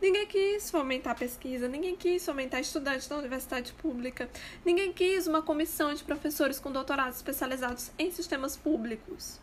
Ninguém 0.00 0.26
quis 0.26 0.70
fomentar 0.70 1.12
a 1.12 1.16
pesquisa, 1.16 1.68
ninguém 1.68 1.96
quis 1.96 2.24
fomentar 2.24 2.60
estudantes 2.60 3.08
da 3.08 3.16
universidade 3.16 3.72
pública, 3.72 4.28
ninguém 4.64 4.92
quis 4.92 5.26
uma 5.26 5.42
comissão 5.42 5.92
de 5.94 6.04
professores 6.04 6.60
com 6.60 6.70
doutorados 6.70 7.16
especializados 7.16 7.90
em 7.98 8.10
sistemas 8.10 8.56
públicos. 8.58 9.40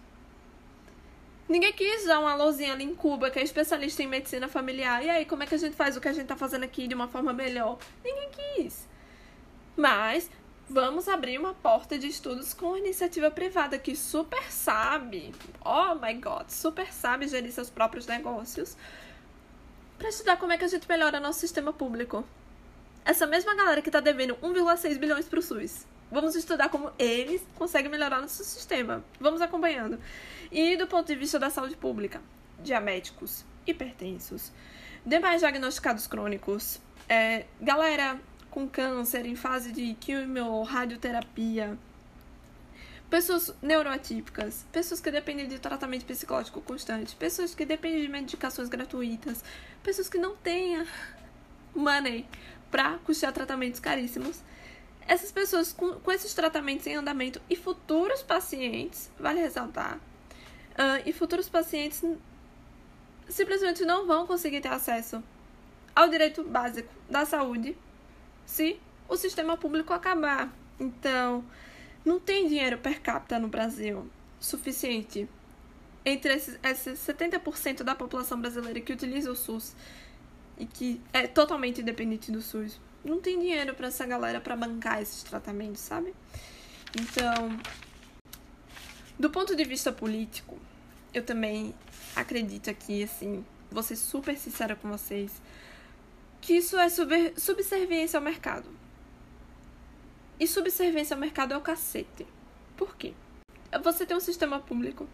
Ninguém 1.49 1.73
quis 1.73 2.05
dar 2.05 2.19
uma 2.19 2.33
alôzinha 2.33 2.73
ali 2.73 2.83
em 2.83 2.93
Cuba, 2.93 3.31
que 3.31 3.39
é 3.39 3.43
especialista 3.43 4.03
em 4.03 4.07
medicina 4.07 4.47
familiar. 4.47 5.03
E 5.03 5.09
aí, 5.09 5.25
como 5.25 5.41
é 5.41 5.47
que 5.47 5.55
a 5.55 5.57
gente 5.57 5.75
faz 5.75 5.95
o 5.95 6.01
que 6.01 6.07
a 6.07 6.13
gente 6.13 6.27
tá 6.27 6.35
fazendo 6.35 6.63
aqui 6.63 6.87
de 6.87 6.93
uma 6.93 7.07
forma 7.07 7.33
melhor? 7.33 7.79
Ninguém 8.03 8.29
quis. 8.29 8.87
Mas 9.77 10.29
Vamos 10.69 11.07
abrir 11.07 11.39
uma 11.39 11.53
porta 11.53 11.97
de 11.97 12.07
estudos 12.07 12.53
com 12.53 12.75
iniciativa 12.75 13.31
privada 13.31 13.79
que 13.79 13.95
super 13.95 14.51
sabe, 14.51 15.33
oh 15.63 15.95
my 15.95 16.13
god, 16.15 16.49
super 16.49 16.91
sabe 16.91 17.25
gerir 17.25 17.53
seus 17.53 17.69
próprios 17.69 18.05
negócios 18.05 18.75
para 19.97 20.09
estudar 20.09 20.35
como 20.35 20.51
é 20.51 20.57
que 20.57 20.65
a 20.65 20.67
gente 20.67 20.87
melhora 20.87 21.21
nosso 21.21 21.39
sistema 21.39 21.71
público. 21.71 22.27
Essa 23.05 23.25
mesma 23.25 23.55
galera 23.55 23.81
que 23.81 23.87
está 23.87 24.01
devendo 24.01 24.35
1,6 24.35 24.97
bilhões 24.97 25.25
para 25.29 25.39
o 25.39 25.41
SUS. 25.41 25.87
Vamos 26.11 26.35
estudar 26.35 26.67
como 26.67 26.91
eles 26.99 27.41
conseguem 27.55 27.89
melhorar 27.89 28.19
nosso 28.19 28.43
sistema. 28.43 29.01
Vamos 29.21 29.39
acompanhando. 29.39 29.97
E 30.51 30.75
do 30.75 30.85
ponto 30.85 31.07
de 31.07 31.15
vista 31.15 31.39
da 31.39 31.49
saúde 31.49 31.77
pública, 31.77 32.21
diabéticos, 32.59 33.45
hipertensos, 33.65 34.51
demais 35.05 35.39
diagnosticados 35.39 36.07
crônicos, 36.07 36.81
é, 37.07 37.45
galera 37.61 38.19
com 38.49 38.67
câncer, 38.67 39.25
em 39.25 39.35
fase 39.35 39.71
de 39.71 39.93
quimio, 39.95 40.63
radioterapia, 40.63 41.77
pessoas 43.09 43.53
neuroatípicas, 43.61 44.65
pessoas 44.71 44.99
que 44.99 45.09
dependem 45.09 45.47
de 45.47 45.59
tratamento 45.59 46.05
psicológico 46.05 46.61
constante, 46.61 47.15
pessoas 47.15 47.55
que 47.55 47.65
dependem 47.65 48.01
de 48.01 48.07
medicações 48.09 48.67
gratuitas, 48.67 49.43
pessoas 49.81 50.09
que 50.09 50.17
não 50.17 50.35
têm 50.35 50.85
money 51.73 52.25
para 52.69 52.97
custear 52.99 53.31
tratamentos 53.31 53.79
caríssimos. 53.79 54.41
Essas 55.07 55.31
pessoas 55.31 55.71
com, 55.71 55.93
com 56.01 56.11
esses 56.11 56.33
tratamentos 56.33 56.85
em 56.85 56.95
andamento 56.95 57.41
e 57.49 57.55
futuros 57.55 58.21
pacientes, 58.23 59.09
vale 59.17 59.39
ressaltar, 59.39 59.95
uh, 59.95 61.01
e 61.05 61.13
futuros 61.13 61.47
pacientes 61.47 62.03
simplesmente 63.29 63.85
não 63.85 64.05
vão 64.05 64.27
conseguir 64.27 64.59
ter 64.59 64.69
acesso 64.69 65.23
ao 65.95 66.09
direito 66.09 66.43
básico 66.43 66.93
da 67.09 67.25
saúde 67.25 67.75
se 68.47 68.79
o 69.09 69.17
sistema 69.17 69.57
público 69.57 69.93
acabar. 69.93 70.51
Então, 70.79 71.43
não 72.03 72.19
tem 72.19 72.47
dinheiro 72.47 72.77
per 72.77 73.01
capita 73.01 73.37
no 73.37 73.49
Brasil 73.49 74.09
suficiente 74.39 75.27
entre 76.05 76.33
esses, 76.33 76.57
esses 76.63 76.99
70% 76.99 77.83
da 77.83 77.93
população 77.93 78.39
brasileira 78.39 78.79
que 78.79 78.93
utiliza 78.93 79.29
o 79.29 79.35
SUS 79.35 79.75
e 80.57 80.65
que 80.65 81.01
é 81.11 81.27
totalmente 81.27 81.83
dependente 81.83 82.31
do 82.31 82.41
SUS. 82.41 82.79
Não 83.03 83.19
tem 83.19 83.37
dinheiro 83.37 83.75
para 83.75 83.87
essa 83.87 84.05
galera 84.05 84.39
para 84.39 84.55
bancar 84.55 85.01
esses 85.01 85.21
tratamentos, 85.23 85.81
sabe? 85.81 86.13
Então, 86.97 87.59
do 89.19 89.29
ponto 89.29 89.55
de 89.55 89.65
vista 89.65 89.91
político, 89.91 90.57
eu 91.13 91.23
também 91.23 91.75
acredito 92.15 92.69
aqui, 92.69 93.03
assim, 93.03 93.43
vou 93.69 93.83
ser 93.83 93.97
super 93.97 94.37
sincera 94.37 94.75
com 94.75 94.89
vocês 94.89 95.41
que 96.47 96.53
isso 96.53 96.77
é 96.79 96.87
subserviência 97.35 98.17
ao 98.17 98.23
mercado. 98.23 98.69
E 100.39 100.47
subserviência 100.47 101.13
ao 101.13 101.19
mercado 101.19 101.53
é 101.53 101.57
o 101.57 101.61
cacete. 101.61 102.25
Por 102.77 102.95
quê? 102.95 103.13
Você 103.83 104.05
tem 104.05 104.15
um 104.15 104.21
sistema 104.21 104.57
público, 104.57 105.09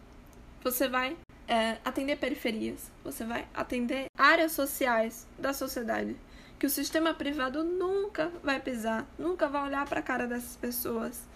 você 0.64 0.88
vai 0.88 1.18
é, 1.48 1.80
atender 1.84 2.18
periferias, 2.18 2.92
você 3.04 3.26
vai 3.26 3.48
atender 3.52 4.06
áreas 4.16 4.52
sociais 4.52 5.28
da 5.40 5.54
sociedade 5.54 6.16
que 6.60 6.68
o 6.68 6.70
sistema 6.70 7.16
privado 7.16 7.64
nunca 7.64 8.32
vai 8.44 8.60
pisar, 8.60 9.08
nunca 9.18 9.48
vai 9.48 9.64
olhar 9.64 9.88
para 9.88 10.02
a 10.02 10.04
cara 10.04 10.28
dessas 10.28 10.56
pessoas. 10.56 11.28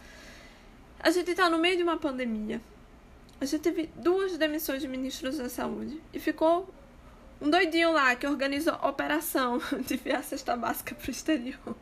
A 1.00 1.10
gente 1.10 1.32
está 1.32 1.50
no 1.50 1.58
meio 1.58 1.75
de 1.75 1.82
uma 1.82 1.98
pandemia. 1.98 2.62
A 3.42 3.46
gente 3.46 3.63
teve 3.63 3.89
duas 3.96 4.38
demissões 4.38 4.80
de 4.80 4.88
ministros 4.88 5.39
da 5.39 5.50
saúde 5.50 6.00
e 6.13 6.20
ficou 6.20 6.72
um 7.41 7.50
doidinho 7.50 7.91
lá 7.91 8.15
que 8.15 8.25
organiza 8.27 8.74
a 8.74 8.89
operação 8.89 9.60
de 9.86 9.96
enviar 9.96 10.24
cesta 10.24 10.56
básica 10.56 10.96
pro 10.96 11.12
exterior. 11.12 11.75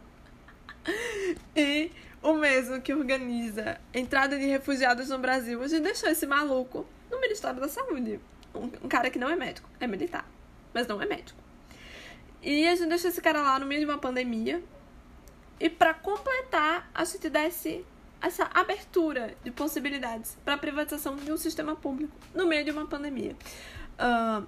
E 1.56 1.92
o 2.22 2.34
mesmo 2.34 2.82
que 2.82 2.94
organiza 2.94 3.80
entrada 3.94 4.38
de 4.38 4.46
refugiados 4.46 5.10
no 5.10 5.18
Brasil. 5.20 5.62
A 5.62 5.68
gente 5.68 5.84
deixou 5.84 6.10
esse 6.10 6.26
maluco 6.26 6.86
no 7.10 7.20
Ministério 7.22 7.60
da 7.60 7.68
Saúde. 7.68 8.20
Um, 8.54 8.64
um 8.84 8.88
cara 8.88 9.10
que 9.10 9.20
não 9.20 9.30
é 9.30 9.36
médico, 9.36 9.70
é 9.80 9.88
militar, 9.88 10.28
mas 10.74 10.88
não 10.88 11.02
é 11.02 11.06
médico. 11.06 11.40
E 12.42 12.68
a 12.68 12.76
gente 12.76 12.90
deixou 12.90 13.10
esse 13.10 13.22
cara 13.22 13.42
lá 13.42 13.60
no 13.60 13.66
meio 13.66 13.82
de 13.82 13.86
uma 13.86 13.98
pandemia. 13.98 14.64
E 15.60 15.70
para 15.70 15.94
completar, 15.94 16.90
a 16.94 17.04
gente 17.06 17.30
desse 17.30 17.86
essa 18.22 18.50
abertura 18.54 19.36
de 19.44 19.52
possibilidades 19.52 20.36
para 20.44 20.56
a 20.56 20.58
privatização 20.58 21.16
de 21.16 21.32
um 21.32 21.38
sistema 21.38 21.76
público 21.76 22.16
no 22.34 22.48
meio 22.48 22.66
de 22.66 22.72
uma 22.72 22.88
pandemia. 22.88 23.36
Uh, 24.00 24.48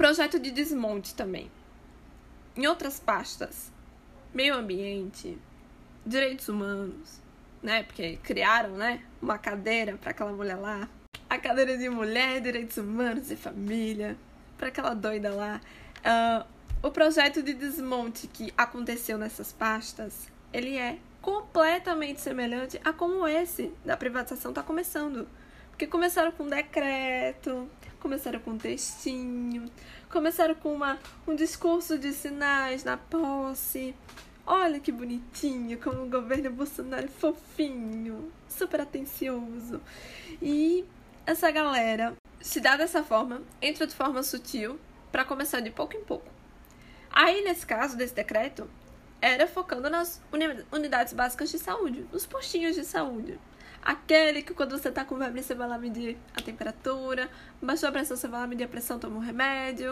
Projeto 0.00 0.38
de 0.38 0.50
desmonte 0.50 1.14
também. 1.14 1.50
Em 2.56 2.66
outras 2.66 2.98
pastas, 2.98 3.70
meio 4.32 4.54
ambiente, 4.54 5.36
direitos 6.06 6.48
humanos, 6.48 7.20
né? 7.62 7.82
Porque 7.82 8.16
criaram, 8.22 8.70
né? 8.70 9.04
Uma 9.20 9.36
cadeira 9.36 9.98
para 9.98 10.12
aquela 10.12 10.32
mulher 10.32 10.56
lá. 10.56 10.88
A 11.28 11.36
cadeira 11.36 11.76
de 11.76 11.90
mulher, 11.90 12.40
direitos 12.40 12.78
humanos 12.78 13.30
e 13.30 13.36
família. 13.36 14.16
Para 14.56 14.68
aquela 14.68 14.94
doida 14.94 15.34
lá. 15.34 15.60
Uh, 15.98 16.46
o 16.82 16.90
projeto 16.90 17.42
de 17.42 17.52
desmonte 17.52 18.26
que 18.26 18.54
aconteceu 18.56 19.18
nessas 19.18 19.52
pastas, 19.52 20.28
ele 20.50 20.78
é 20.78 20.98
completamente 21.20 22.22
semelhante 22.22 22.80
a 22.82 22.90
como 22.90 23.28
esse 23.28 23.70
da 23.84 23.98
privatização 23.98 24.50
está 24.50 24.62
começando. 24.62 25.28
Porque 25.80 25.90
começaram 25.90 26.30
com 26.30 26.46
decreto, 26.46 27.66
começaram 28.00 28.38
com 28.38 28.58
textinho, 28.58 29.64
começaram 30.10 30.54
com 30.54 30.74
uma, 30.74 30.98
um 31.26 31.34
discurso 31.34 31.98
de 31.98 32.12
sinais 32.12 32.84
na 32.84 32.98
posse. 32.98 33.94
Olha 34.46 34.78
que 34.78 34.92
bonitinho, 34.92 35.80
como 35.80 36.02
o 36.02 36.10
governo 36.10 36.50
Bolsonaro 36.50 37.06
é 37.06 37.08
fofinho, 37.08 38.30
super 38.46 38.82
atencioso. 38.82 39.80
E 40.42 40.84
essa 41.24 41.50
galera 41.50 42.14
se 42.42 42.60
dá 42.60 42.76
dessa 42.76 43.02
forma, 43.02 43.40
entra 43.62 43.86
de 43.86 43.94
forma 43.94 44.22
sutil, 44.22 44.78
para 45.10 45.24
começar 45.24 45.60
de 45.60 45.70
pouco 45.70 45.96
em 45.96 46.04
pouco. 46.04 46.28
Aí, 47.10 47.42
nesse 47.42 47.64
caso 47.64 47.96
desse 47.96 48.14
decreto, 48.14 48.68
era 49.18 49.46
focando 49.46 49.88
nas 49.88 50.20
unidades 50.70 51.14
básicas 51.14 51.50
de 51.50 51.58
saúde, 51.58 52.06
nos 52.12 52.26
postinhos 52.26 52.76
de 52.76 52.84
saúde. 52.84 53.38
Aquele 53.82 54.42
que 54.42 54.52
quando 54.52 54.78
você 54.78 54.90
tá 54.90 55.04
com 55.04 55.16
febre 55.16 55.42
você 55.42 55.54
vai 55.54 55.66
lá 55.66 55.78
medir 55.78 56.18
a 56.36 56.42
temperatura, 56.42 57.30
baixou 57.62 57.88
a 57.88 57.92
pressão 57.92 58.16
você 58.16 58.28
vai 58.28 58.40
lá 58.40 58.46
medir 58.46 58.64
a 58.64 58.68
pressão, 58.68 58.98
toma 58.98 59.16
um 59.16 59.20
remédio, 59.20 59.88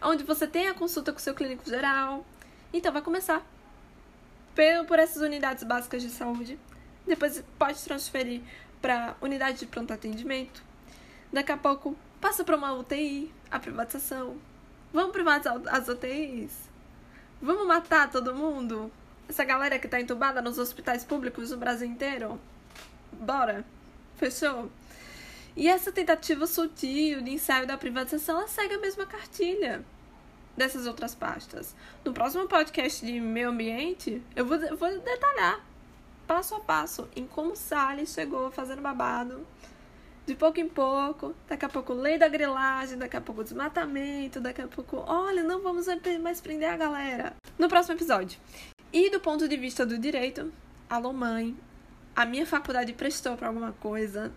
onde 0.00 0.22
você 0.22 0.46
tem 0.46 0.68
a 0.68 0.74
consulta 0.74 1.12
com 1.12 1.18
o 1.18 1.20
seu 1.20 1.34
clínico 1.34 1.68
geral. 1.68 2.24
Então 2.72 2.92
vai 2.92 3.02
começar 3.02 3.44
por 4.86 4.98
essas 4.98 5.22
unidades 5.22 5.64
básicas 5.64 6.02
de 6.02 6.10
saúde, 6.10 6.58
depois 7.06 7.42
pode 7.58 7.82
transferir 7.82 8.42
para 8.80 9.16
unidade 9.20 9.58
de 9.58 9.66
pronto 9.66 9.92
atendimento. 9.92 10.62
Daqui 11.32 11.50
a 11.50 11.56
pouco 11.56 11.96
passa 12.20 12.44
para 12.44 12.56
uma 12.56 12.72
UTI, 12.72 13.32
a 13.50 13.58
privatização. 13.58 14.36
Vamos 14.92 15.12
privatizar 15.12 15.60
as 15.68 15.88
UTIs? 15.88 16.52
Vamos 17.40 17.66
matar 17.66 18.10
todo 18.10 18.34
mundo? 18.34 18.92
Essa 19.28 19.42
galera 19.42 19.78
que 19.78 19.88
tá 19.88 20.00
entubada 20.00 20.40
nos 20.42 20.58
hospitais 20.58 21.04
públicos 21.04 21.50
no 21.50 21.56
Brasil 21.56 21.88
inteiro? 21.88 22.38
Bora. 23.12 23.64
Fechou? 24.16 24.70
E 25.54 25.68
essa 25.68 25.92
tentativa 25.92 26.46
sutil 26.46 27.20
de 27.20 27.30
ensaio 27.30 27.66
da 27.66 27.76
privatização, 27.76 28.38
ela 28.38 28.48
segue 28.48 28.74
a 28.74 28.78
mesma 28.78 29.04
cartilha 29.04 29.84
dessas 30.56 30.86
outras 30.86 31.14
pastas. 31.14 31.74
No 32.04 32.12
próximo 32.12 32.48
podcast 32.48 33.04
de 33.04 33.20
meio 33.20 33.50
ambiente, 33.50 34.22
eu 34.34 34.46
vou, 34.46 34.58
vou 34.76 35.00
detalhar 35.00 35.64
passo 36.26 36.54
a 36.54 36.60
passo 36.60 37.08
em 37.14 37.26
como 37.26 37.54
Salles 37.54 38.14
chegou 38.14 38.50
fazendo 38.50 38.80
babado 38.80 39.46
de 40.24 40.34
pouco 40.34 40.60
em 40.60 40.68
pouco, 40.68 41.34
daqui 41.48 41.64
a 41.64 41.68
pouco 41.68 41.92
lei 41.92 42.16
da 42.16 42.28
grilagem, 42.28 42.96
daqui 42.96 43.16
a 43.16 43.20
pouco 43.20 43.42
desmatamento, 43.42 44.40
daqui 44.40 44.62
a 44.62 44.68
pouco, 44.68 45.02
olha, 45.06 45.42
não 45.42 45.60
vamos 45.60 45.86
mais 46.20 46.40
prender 46.40 46.68
a 46.68 46.76
galera. 46.76 47.34
No 47.58 47.68
próximo 47.68 47.96
episódio. 47.96 48.38
E 48.92 49.10
do 49.10 49.18
ponto 49.18 49.48
de 49.48 49.56
vista 49.56 49.84
do 49.84 49.98
direito, 49.98 50.52
alô 50.88 51.12
mãe, 51.12 51.56
a 52.14 52.24
minha 52.24 52.46
faculdade 52.46 52.92
prestou 52.92 53.36
para 53.36 53.48
alguma 53.48 53.72
coisa. 53.72 54.32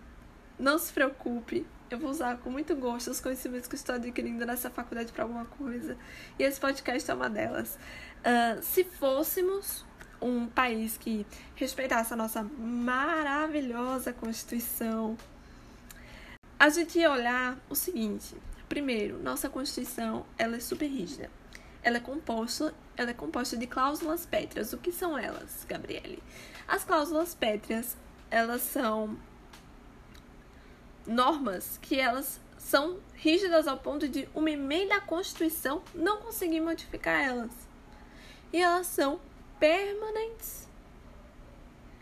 Não 0.58 0.78
se 0.78 0.92
preocupe, 0.92 1.66
eu 1.90 1.98
vou 1.98 2.10
usar 2.10 2.38
com 2.38 2.50
muito 2.50 2.74
gosto 2.74 3.10
os 3.10 3.20
conhecimentos 3.20 3.68
que 3.68 3.76
estou 3.76 3.94
adquirindo 3.94 4.44
nessa 4.44 4.68
faculdade 4.70 5.12
para 5.12 5.22
alguma 5.22 5.44
coisa. 5.44 5.96
E 6.38 6.42
esse 6.42 6.58
podcast 6.58 7.10
é 7.10 7.14
uma 7.14 7.30
delas. 7.30 7.78
Uh, 8.20 8.62
se 8.62 8.82
fôssemos 8.84 9.84
um 10.20 10.46
país 10.46 10.96
que 10.96 11.24
respeitasse 11.54 12.12
a 12.12 12.16
nossa 12.16 12.42
maravilhosa 12.42 14.12
Constituição, 14.12 15.16
a 16.58 16.68
gente 16.68 16.98
ia 16.98 17.10
olhar 17.10 17.56
o 17.68 17.74
seguinte. 17.74 18.34
Primeiro, 18.68 19.22
nossa 19.22 19.48
Constituição 19.48 20.26
ela 20.36 20.56
é 20.56 20.60
super 20.60 20.86
rígida. 20.86 21.30
Ela 21.86 21.98
é 21.98 22.00
composta, 22.00 22.74
ela 22.96 23.10
é 23.10 23.14
composta 23.14 23.56
de 23.56 23.64
cláusulas 23.64 24.26
pétreas. 24.26 24.72
O 24.72 24.78
que 24.78 24.90
são 24.90 25.16
elas, 25.16 25.64
Gabriele? 25.68 26.20
As 26.66 26.82
cláusulas 26.82 27.32
pétreas, 27.32 27.96
elas 28.28 28.62
são 28.62 29.16
normas 31.06 31.78
que 31.80 32.00
elas 32.00 32.40
são 32.58 32.98
rígidas 33.14 33.68
ao 33.68 33.78
ponto 33.78 34.08
de 34.08 34.28
uma 34.34 34.50
emenda 34.50 34.96
à 34.96 35.00
Constituição 35.00 35.80
não 35.94 36.16
conseguir 36.22 36.60
modificar 36.60 37.20
elas. 37.20 37.52
E 38.52 38.60
elas 38.60 38.88
são 38.88 39.20
permanentes. 39.60 40.68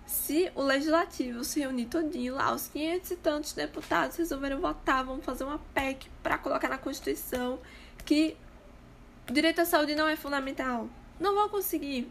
Se 0.07 0.51
o 0.55 0.63
legislativo 0.63 1.45
se 1.45 1.61
reunir 1.61 1.89
todinho 1.89 2.37
lá, 2.37 2.55
os 2.55 2.69
500 2.69 3.11
e 3.11 3.17
tantos 3.17 3.53
deputados 3.53 4.17
resolveram 4.17 4.63
votar, 4.63 5.05
vão 5.05 5.21
fazer 5.21 5.45
uma 5.45 5.59
PEC 5.75 6.09
para 6.23 6.39
colocar 6.39 6.71
na 6.71 6.79
Constituição 6.79 7.61
que 8.07 8.35
o 9.29 9.33
direito 9.33 9.61
à 9.61 9.65
saúde 9.65 9.95
não 9.95 10.09
é 10.09 10.17
fundamental. 10.17 10.89
Não 11.19 11.35
vão 11.35 11.49
conseguir. 11.49 12.11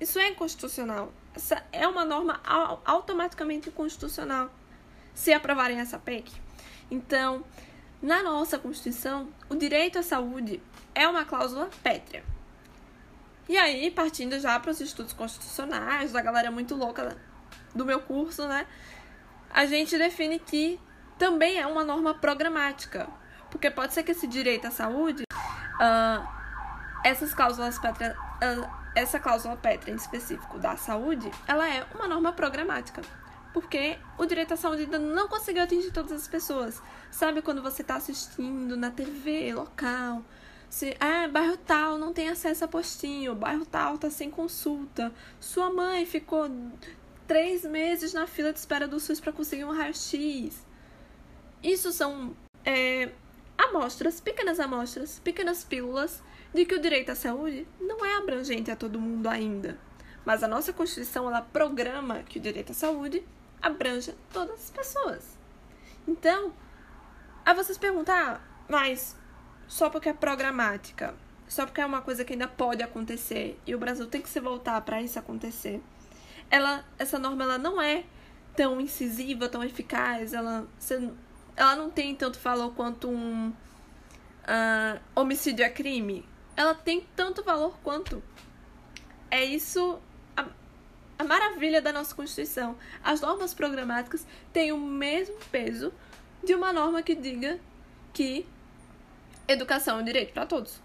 Isso 0.00 0.18
é 0.18 0.28
inconstitucional. 0.28 1.12
Essa 1.34 1.62
é 1.72 1.86
uma 1.86 2.04
norma 2.04 2.40
automaticamente 2.84 3.68
inconstitucional 3.68 4.50
se 5.14 5.32
aprovarem 5.32 5.78
essa 5.80 5.98
PEC. 5.98 6.32
Então, 6.90 7.44
na 8.00 8.22
nossa 8.22 8.58
Constituição, 8.58 9.28
o 9.48 9.54
direito 9.54 9.98
à 9.98 10.02
saúde 10.02 10.62
é 10.94 11.06
uma 11.06 11.24
cláusula 11.24 11.68
pétrea. 11.82 12.24
E 13.48 13.56
aí, 13.56 13.90
partindo 13.90 14.38
já 14.38 14.58
para 14.60 14.70
os 14.70 14.80
estudos 14.80 15.12
constitucionais, 15.12 16.12
da 16.12 16.20
galera 16.20 16.50
muito 16.50 16.74
louca 16.74 17.16
do 17.74 17.84
meu 17.84 18.00
curso, 18.00 18.46
né? 18.46 18.66
A 19.50 19.64
gente 19.64 19.96
define 19.96 20.38
que 20.38 20.78
também 21.18 21.58
é 21.58 21.66
uma 21.66 21.82
norma 21.82 22.14
programática. 22.14 23.08
Porque 23.50 23.70
pode 23.70 23.94
ser 23.94 24.02
que 24.02 24.12
esse 24.12 24.26
direito 24.26 24.66
à 24.66 24.70
saúde, 24.70 25.24
uh, 25.32 26.37
essas 27.04 27.34
cláusulas 27.34 27.76
uh, 27.78 28.70
essa 28.94 29.18
cláusula 29.20 29.56
pétrea 29.56 29.92
em 29.92 29.96
específico 29.96 30.58
da 30.58 30.76
saúde, 30.76 31.30
ela 31.46 31.68
é 31.68 31.86
uma 31.94 32.08
norma 32.08 32.32
programática. 32.32 33.02
Porque 33.52 33.98
o 34.18 34.26
direito 34.26 34.54
à 34.54 34.56
saúde 34.56 34.82
ainda 34.82 34.98
não 34.98 35.26
conseguiu 35.28 35.62
atingir 35.62 35.90
todas 35.90 36.12
as 36.12 36.28
pessoas. 36.28 36.82
Sabe 37.10 37.40
quando 37.40 37.62
você 37.62 37.82
está 37.82 37.96
assistindo 37.96 38.76
na 38.76 38.90
TV 38.90 39.54
local, 39.54 40.22
se, 40.68 40.96
ah, 41.00 41.26
bairro 41.28 41.56
tal 41.56 41.96
não 41.96 42.12
tem 42.12 42.28
acesso 42.28 42.64
a 42.64 42.68
postinho, 42.68 43.34
bairro 43.34 43.64
tal 43.64 43.96
tá 43.96 44.10
sem 44.10 44.30
consulta, 44.30 45.12
sua 45.40 45.72
mãe 45.72 46.04
ficou 46.04 46.50
três 47.26 47.64
meses 47.64 48.12
na 48.12 48.26
fila 48.26 48.52
de 48.52 48.58
espera 48.58 48.86
do 48.86 49.00
SUS 49.00 49.18
para 49.18 49.32
conseguir 49.32 49.64
um 49.64 49.72
raio-x. 49.72 50.66
Isso 51.62 51.90
são 51.90 52.36
é, 52.64 53.10
amostras, 53.56 54.20
pequenas 54.20 54.60
amostras, 54.60 55.18
pequenas 55.24 55.64
pílulas 55.64 56.22
de 56.54 56.64
que 56.64 56.74
o 56.74 56.80
direito 56.80 57.10
à 57.10 57.14
saúde 57.14 57.66
não 57.80 58.04
é 58.04 58.16
abrangente 58.16 58.70
a 58.70 58.76
todo 58.76 59.00
mundo 59.00 59.28
ainda. 59.28 59.78
Mas 60.24 60.42
a 60.42 60.48
nossa 60.48 60.72
Constituição 60.72 61.26
ela 61.28 61.40
programa 61.40 62.22
que 62.22 62.38
o 62.38 62.42
direito 62.42 62.72
à 62.72 62.74
saúde 62.74 63.24
abranja 63.60 64.14
todas 64.32 64.54
as 64.54 64.70
pessoas. 64.70 65.38
Então, 66.06 66.52
a 67.44 67.52
vocês 67.54 67.78
perguntar, 67.78 68.34
ah, 68.34 68.40
mas 68.68 69.16
só 69.66 69.90
porque 69.90 70.08
é 70.08 70.12
programática, 70.12 71.14
só 71.46 71.64
porque 71.64 71.80
é 71.80 71.86
uma 71.86 72.02
coisa 72.02 72.24
que 72.24 72.32
ainda 72.32 72.48
pode 72.48 72.82
acontecer 72.82 73.58
e 73.66 73.74
o 73.74 73.78
Brasil 73.78 74.06
tem 74.06 74.20
que 74.20 74.28
se 74.28 74.40
voltar 74.40 74.80
para 74.82 75.00
isso 75.02 75.18
acontecer. 75.18 75.80
Ela, 76.50 76.84
essa 76.98 77.18
norma 77.18 77.44
ela 77.44 77.58
não 77.58 77.80
é 77.80 78.04
tão 78.56 78.80
incisiva, 78.80 79.48
tão 79.48 79.62
eficaz, 79.62 80.32
ela, 80.32 80.66
ela 81.56 81.76
não 81.76 81.90
tem 81.90 82.14
tanto 82.14 82.38
valor 82.38 82.72
quanto 82.74 83.08
um 83.08 83.48
uh, 83.48 85.00
homicídio 85.14 85.64
é 85.64 85.68
crime. 85.68 86.24
Ela 86.58 86.74
tem 86.74 87.06
tanto 87.14 87.44
valor 87.44 87.78
quanto. 87.84 88.20
É 89.30 89.44
isso 89.44 90.00
a, 90.36 90.44
a 91.16 91.22
maravilha 91.22 91.80
da 91.80 91.92
nossa 91.92 92.12
Constituição. 92.12 92.76
As 93.00 93.20
normas 93.20 93.54
programáticas 93.54 94.26
têm 94.52 94.72
o 94.72 94.76
mesmo 94.76 95.36
peso 95.52 95.94
de 96.42 96.56
uma 96.56 96.72
norma 96.72 97.00
que 97.00 97.14
diga 97.14 97.60
que 98.12 98.44
educação 99.46 99.98
é 99.98 100.02
um 100.02 100.04
direito 100.04 100.32
para 100.32 100.46
todos. 100.46 100.80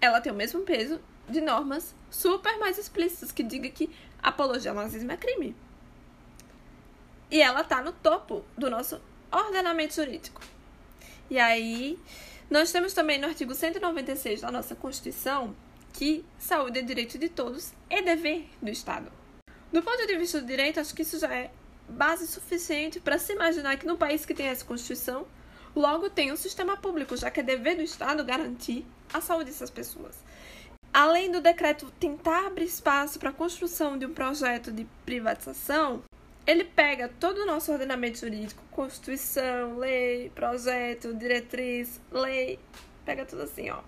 Ela 0.00 0.18
tem 0.18 0.32
o 0.32 0.34
mesmo 0.34 0.62
peso 0.62 0.98
de 1.28 1.42
normas 1.42 1.94
super 2.10 2.58
mais 2.58 2.78
explícitas 2.78 3.30
que 3.30 3.42
diga 3.42 3.68
que 3.68 3.94
apologia 4.22 4.70
ao 4.70 4.76
nazismo 4.78 5.12
é 5.12 5.16
crime. 5.18 5.54
E 7.30 7.42
ela 7.42 7.62
tá 7.62 7.82
no 7.82 7.92
topo 7.92 8.42
do 8.56 8.70
nosso 8.70 8.98
ordenamento 9.30 9.94
jurídico. 9.94 10.40
E 11.28 11.38
aí, 11.38 11.98
nós 12.50 12.72
temos 12.72 12.92
também 12.92 13.18
no 13.18 13.26
artigo 13.26 13.54
196 13.54 14.40
da 14.40 14.50
nossa 14.50 14.74
Constituição 14.74 15.54
que 15.92 16.24
saúde 16.38 16.78
é 16.78 16.82
direito 16.82 17.18
de 17.18 17.28
todos 17.28 17.72
e 17.90 18.02
dever 18.02 18.48
do 18.60 18.70
Estado. 18.70 19.10
Do 19.72 19.82
ponto 19.82 20.06
de 20.06 20.16
vista 20.16 20.40
do 20.40 20.46
direito, 20.46 20.80
acho 20.80 20.94
que 20.94 21.02
isso 21.02 21.18
já 21.18 21.32
é 21.34 21.50
base 21.88 22.26
suficiente 22.26 23.00
para 23.00 23.18
se 23.18 23.32
imaginar 23.32 23.76
que 23.76 23.86
no 23.86 23.96
país 23.96 24.24
que 24.24 24.34
tem 24.34 24.46
essa 24.46 24.64
Constituição, 24.64 25.26
Logo, 25.78 26.10
tem 26.10 26.32
um 26.32 26.36
sistema 26.36 26.76
público, 26.76 27.16
já 27.16 27.30
que 27.30 27.38
é 27.38 27.42
dever 27.42 27.76
do 27.76 27.82
Estado 27.82 28.24
garantir 28.24 28.84
a 29.12 29.20
saúde 29.20 29.46
dessas 29.46 29.70
pessoas. 29.70 30.16
Além 30.92 31.30
do 31.30 31.40
decreto 31.40 31.92
tentar 32.00 32.46
abrir 32.46 32.64
espaço 32.64 33.18
para 33.18 33.30
a 33.30 33.32
construção 33.32 33.96
de 33.98 34.06
um 34.06 34.12
projeto 34.12 34.72
de 34.72 34.86
privatização, 35.04 36.02
ele 36.48 36.64
pega 36.64 37.10
todo 37.20 37.42
o 37.42 37.44
nosso 37.44 37.70
ordenamento 37.70 38.20
jurídico, 38.20 38.64
Constituição, 38.70 39.76
lei, 39.76 40.32
projeto, 40.34 41.12
diretriz, 41.12 42.00
lei, 42.10 42.58
pega 43.04 43.26
tudo 43.26 43.42
assim, 43.42 43.68
ó, 43.68 43.80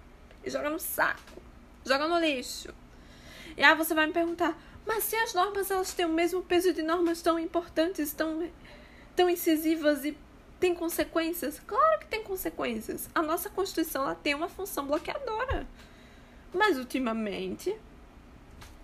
e 0.45 0.51
joga 0.51 0.69
no 0.69 0.79
saco, 0.79 1.41
joga 1.87 2.07
no 2.07 2.21
lixo. 2.21 2.69
E 3.57 3.65
aí 3.65 3.75
você 3.75 3.95
vai 3.95 4.07
me 4.07 4.13
perguntar, 4.13 4.61
mas 4.87 5.05
se 5.05 5.17
as 5.17 5.33
normas 5.33 5.71
elas 5.71 5.95
têm 5.95 6.05
o 6.05 6.11
mesmo 6.11 6.43
peso 6.43 6.75
de 6.75 6.83
normas 6.83 7.23
tão 7.23 7.39
importantes, 7.39 8.13
tão, 8.13 8.47
tão 9.17 9.31
incisivas 9.31 10.05
e 10.05 10.15
têm 10.61 10.75
consequências? 10.75 11.59
Claro 11.67 12.01
que 12.01 12.09
tem 12.09 12.23
consequências. 12.23 13.09
A 13.15 13.23
nossa 13.23 13.49
Constituição 13.49 14.03
ela 14.03 14.15
tem 14.15 14.35
uma 14.35 14.51
função 14.51 14.87
bloqueadora. 14.87 15.67
Mas 16.53 16.77
ultimamente, 16.77 17.75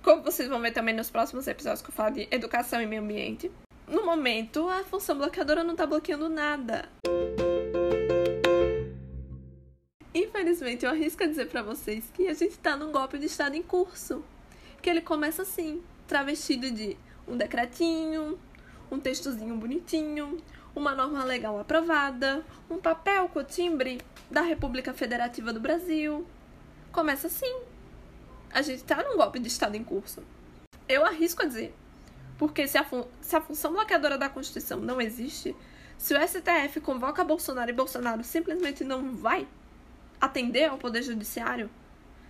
como 0.03 0.23
vocês 0.23 0.49
vão 0.49 0.63
ver 0.63 0.73
também 0.73 0.95
nos 0.95 1.11
próximos 1.11 1.47
episódios 1.47 1.83
que 1.83 1.91
eu 1.91 1.95
falo 1.95 2.15
de 2.15 2.27
educação 2.31 2.81
e 2.81 2.87
meio 2.87 3.03
ambiente, 3.03 3.51
no 3.87 4.05
momento 4.05 4.69
a 4.69 4.83
função 4.85 5.17
bloqueadora 5.17 5.63
não 5.63 5.73
está 5.73 5.87
bloqueando 5.87 6.29
nada. 6.29 6.89
Infelizmente, 10.15 10.85
eu 10.85 10.91
arrisco 10.91 11.27
dizer 11.27 11.49
para 11.49 11.63
vocês 11.63 12.05
que 12.15 12.27
a 12.29 12.35
gente 12.35 12.53
está 12.53 12.77
num 12.77 12.91
golpe 12.91 13.19
de 13.19 13.27
Estado 13.27 13.55
em 13.55 13.63
curso 13.63 14.25
que 14.81 14.91
ele 14.91 15.01
começa 15.01 15.43
assim, 15.43 15.83
travestido 16.07 16.71
de 16.71 16.97
um 17.27 17.37
decretinho, 17.37 18.39
um 18.91 19.01
textozinho 19.01 19.57
bonitinho, 19.57 20.39
uma 20.75 20.95
norma 20.95 21.25
legal 21.25 21.59
aprovada, 21.59 22.45
um 22.71 22.79
papel 22.79 23.29
com 23.29 23.41
o 23.41 23.45
timbre 23.45 24.01
da 24.31 24.43
República 24.43 24.95
Federativa 24.95 25.53
do 25.53 25.59
Brasil. 25.59 26.27
Começa 26.93 27.27
assim. 27.27 27.53
A 28.51 28.63
gente 28.63 28.85
tá 28.85 29.03
num 29.03 29.17
golpe 29.17 29.39
de 29.39 29.49
Estado 29.49 29.77
em 29.77 29.83
curso. 29.83 30.23
Eu 30.89 31.05
arrisco 31.05 31.43
a 31.43 31.47
dizer. 31.47 31.75
Porque 32.39 32.69
se 32.69 32.77
a, 32.77 32.87
se 33.21 33.37
a 33.37 33.41
função 33.41 33.73
bloqueadora 33.73 34.19
da 34.19 34.29
Constituição 34.29 34.79
não 34.79 35.01
existe, 35.01 35.55
se 35.97 36.15
o 36.15 36.29
STF 36.29 36.81
convoca 36.81 37.25
Bolsonaro 37.25 37.71
e 37.71 37.73
Bolsonaro 37.73 38.23
simplesmente 38.23 38.85
não 38.85 39.15
vai 39.15 39.47
atender 40.21 40.65
ao 40.65 40.79
Poder 40.79 41.03
Judiciário, 41.03 41.71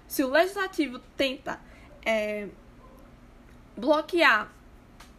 se 0.06 0.22
o 0.22 0.30
Legislativo 0.30 1.00
tenta 1.16 1.58
é, 2.04 2.48
bloquear 3.76 4.52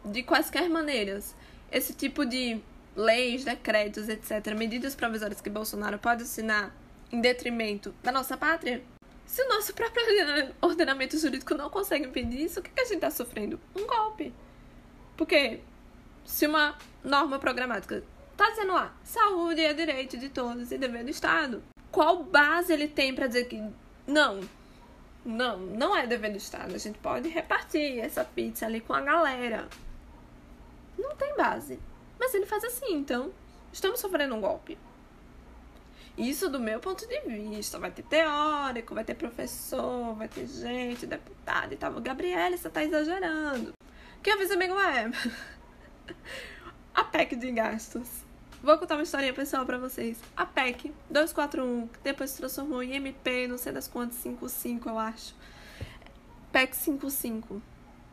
de 0.04 0.22
quaisquer 0.22 0.68
maneiras 0.70 1.34
esse 1.70 1.92
tipo 1.92 2.24
de 2.24 2.60
leis, 2.96 3.44
decretos, 3.44 4.08
etc., 4.08 4.54
medidas 4.56 4.94
provisórias 4.94 5.40
que 5.40 5.50
Bolsonaro 5.50 5.98
pode 5.98 6.22
assinar 6.22 6.74
em 7.12 7.20
detrimento 7.20 7.94
da 8.02 8.10
nossa 8.10 8.36
pátria, 8.36 8.82
se 9.26 9.42
o 9.42 9.48
nosso 9.48 9.74
próprio 9.74 10.02
ordenamento 10.60 11.18
jurídico 11.18 11.54
não 11.54 11.68
consegue 11.68 12.06
impedir 12.06 12.44
isso, 12.44 12.60
o 12.60 12.62
que, 12.62 12.70
que 12.70 12.80
a 12.80 12.84
gente 12.84 12.94
está 12.94 13.10
sofrendo? 13.10 13.60
Um 13.76 13.86
golpe. 13.86 14.32
Porque 15.18 15.60
se 16.24 16.46
uma 16.46 16.78
norma 17.02 17.40
programática 17.40 18.04
está 18.30 18.48
dizendo 18.50 18.72
lá, 18.72 18.94
saúde 19.02 19.60
é 19.60 19.74
direito 19.74 20.16
de 20.16 20.28
todos 20.28 20.70
e 20.70 20.78
dever 20.78 21.02
do 21.02 21.10
Estado, 21.10 21.60
qual 21.90 22.22
base 22.22 22.72
ele 22.72 22.86
tem 22.86 23.12
para 23.12 23.26
dizer 23.26 23.46
que 23.46 23.60
não, 24.06 24.40
não, 25.24 25.58
não 25.58 25.96
é 25.96 26.06
dever 26.06 26.30
do 26.30 26.38
Estado. 26.38 26.72
A 26.72 26.78
gente 26.78 27.00
pode 27.00 27.28
repartir 27.28 27.98
essa 27.98 28.24
pizza 28.24 28.64
ali 28.64 28.80
com 28.80 28.94
a 28.94 29.00
galera. 29.00 29.68
Não 30.96 31.16
tem 31.16 31.34
base. 31.36 31.80
Mas 32.16 32.32
ele 32.32 32.46
faz 32.46 32.62
assim, 32.62 32.94
então 32.94 33.32
estamos 33.72 33.98
sofrendo 33.98 34.36
um 34.36 34.40
golpe. 34.40 34.78
Isso 36.16 36.48
do 36.48 36.60
meu 36.60 36.78
ponto 36.78 37.06
de 37.08 37.20
vista. 37.20 37.76
Vai 37.78 37.90
ter 37.90 38.02
teórico, 38.04 38.94
vai 38.94 39.04
ter 39.04 39.14
professor, 39.14 40.14
vai 40.14 40.28
ter 40.28 40.46
gente, 40.46 41.06
deputado 41.06 41.72
e 41.72 41.76
tal. 41.76 42.00
Gabriela, 42.00 42.56
você 42.56 42.70
tá 42.70 42.84
exagerando. 42.84 43.72
Que 44.22 44.30
eu 44.30 44.38
fiz, 44.38 44.50
amigo, 44.50 44.74
é 44.74 45.10
a 46.94 47.04
PEC 47.04 47.36
de 47.36 47.52
gastos. 47.52 48.24
Vou 48.60 48.76
contar 48.76 48.96
uma 48.96 49.04
historinha 49.04 49.32
pessoal 49.32 49.64
pra 49.64 49.78
vocês. 49.78 50.18
A 50.36 50.44
PEC 50.44 50.92
241, 51.08 51.86
que 51.86 52.00
depois 52.00 52.30
se 52.30 52.38
transformou 52.38 52.82
em 52.82 52.96
MP, 52.96 53.46
não 53.46 53.56
sei 53.56 53.72
das 53.72 53.86
quantas, 53.86 54.18
55, 54.18 54.88
eu 54.88 54.98
acho. 54.98 55.34
PEC 56.50 56.74
55, 56.74 57.62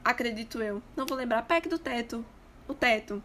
acredito 0.04 0.62
eu. 0.62 0.84
Não 0.96 1.08
vou 1.08 1.18
lembrar. 1.18 1.42
PEC 1.42 1.68
do 1.68 1.80
teto. 1.80 2.24
O 2.68 2.76
teto. 2.76 3.24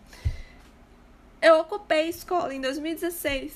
Eu 1.43 1.59
ocupei 1.59 2.09
escola 2.09 2.55
em 2.55 2.61
2016 2.61 3.53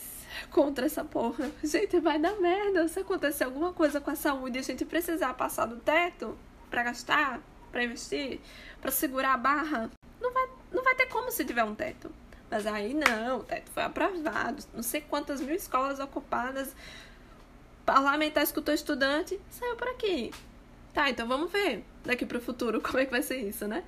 contra 0.51 0.85
essa 0.85 1.03
porra. 1.03 1.51
Gente, 1.65 1.99
vai 2.01 2.19
dar 2.19 2.39
merda 2.41 2.87
se 2.89 3.01
acontecer 3.01 3.45
alguma 3.45 3.73
coisa 3.73 4.01
com 4.01 4.11
a 4.11 4.15
saúde 4.15 4.59
e 4.59 4.61
a 4.61 4.63
gente 4.63 4.85
precisar 4.85 5.33
passar 5.35 5.67
do 5.67 5.77
teto 5.77 6.37
para 6.69 6.83
gastar, 6.83 7.41
para 7.75 7.83
investir, 7.83 8.41
para 8.81 8.93
segurar 8.93 9.35
a 9.35 9.37
barra. 9.37 9.91
Não 10.21 10.33
vai, 10.33 10.49
não 10.73 10.85
vai 10.85 10.95
ter 10.95 11.07
como 11.07 11.31
se 11.33 11.45
tiver 11.45 11.65
um 11.65 11.75
teto. 11.75 12.11
Mas 12.49 12.69
aí 12.69 12.95
não, 12.95 13.41
o 13.41 13.43
teto 13.43 13.69
foi 13.73 13.83
aprovado. 13.83 14.63
Não 14.73 14.83
sei 14.83 15.01
quantas 15.01 15.41
mil 15.41 15.57
escolas 15.57 15.99
ocupadas. 15.99 16.75
Parlamentar 17.85 18.45
escutou 18.45 18.73
estudante, 18.73 19.39
saiu 19.51 19.75
por 19.75 19.89
aqui. 19.89 20.31
Tá, 20.95 21.11
então 21.11 21.27
vamos 21.27 21.51
ver 21.51 21.85
daqui 22.05 22.25
pro 22.25 22.41
futuro 22.41 22.81
como 22.81 22.99
é 23.01 23.05
que 23.05 23.11
vai 23.11 23.23
ser 23.23 23.39
isso, 23.39 23.67
né? 23.67 23.83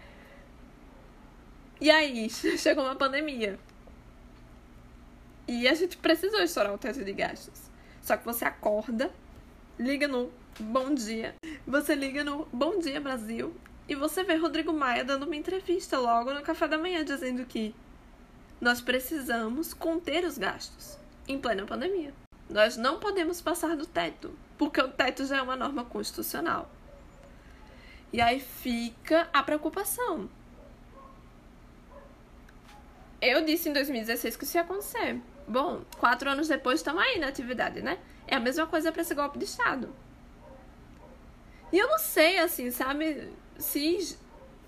E 1.81 1.89
aí, 1.89 2.29
chegou 2.59 2.85
uma 2.85 2.97
pandemia. 2.97 3.57
E 5.47 5.69
a 5.69 5.75
gente 5.75 5.97
precisou 5.97 6.41
estourar 6.41 6.75
o 6.75 6.79
teto 6.79 7.05
de 7.05 7.13
gastos. 7.13 7.71
Só 8.03 8.17
que 8.17 8.25
você 8.25 8.45
acorda, 8.45 9.13
liga 9.79 10.09
no 10.09 10.33
Bom 10.59 10.93
Dia, 10.93 11.37
você 11.65 11.95
liga 11.95 12.25
no 12.25 12.47
Bom 12.53 12.81
Dia 12.81 13.01
Brasil 13.01 13.55
e 13.89 13.95
você 13.95 14.25
vê 14.25 14.35
Rodrigo 14.35 14.73
Maia 14.73 15.05
dando 15.05 15.25
uma 15.25 15.37
entrevista 15.37 15.99
logo 15.99 16.35
no 16.35 16.43
café 16.43 16.67
da 16.67 16.77
manhã 16.77 17.05
dizendo 17.05 17.45
que 17.47 17.75
nós 18.61 18.81
precisamos 18.81 19.73
conter 19.73 20.25
os 20.25 20.37
gastos 20.37 20.99
em 21.29 21.39
plena 21.39 21.65
pandemia. 21.65 22.13
Nós 22.49 22.77
não 22.77 22.99
podemos 22.99 23.41
passar 23.41 23.77
do 23.77 23.87
teto, 23.87 24.37
porque 24.57 24.81
o 24.81 24.89
teto 24.89 25.25
já 25.25 25.39
é 25.39 25.43
uma 25.43 25.57
norma 25.57 25.85
constitucional. 25.85 26.71
E 28.13 28.21
aí 28.21 28.41
fica 28.41 29.29
a 29.33 29.43
preocupação. 29.43 30.29
Eu 33.21 33.45
disse 33.45 33.69
em 33.69 33.73
2016 33.73 34.37
que 34.37 34.45
isso 34.45 34.57
ia 34.57 34.63
acontecer. 34.63 35.21
Bom, 35.47 35.83
quatro 35.99 36.31
anos 36.31 36.49
depois 36.49 36.81
estamos 36.81 37.03
aí 37.03 37.19
na 37.19 37.29
atividade, 37.29 37.83
né? 37.83 37.99
É 38.27 38.37
a 38.37 38.41
mesma 38.41 38.67
coisa 38.67 38.91
para 38.91 39.03
esse 39.03 39.15
golpe 39.15 39.39
de 39.39 39.45
Estado. 39.45 39.95
E 41.73 41.79
eu 41.79 41.89
não 41.89 41.99
sei, 41.99 42.39
assim, 42.39 42.71
sabe, 42.71 43.29
se 43.59 44.17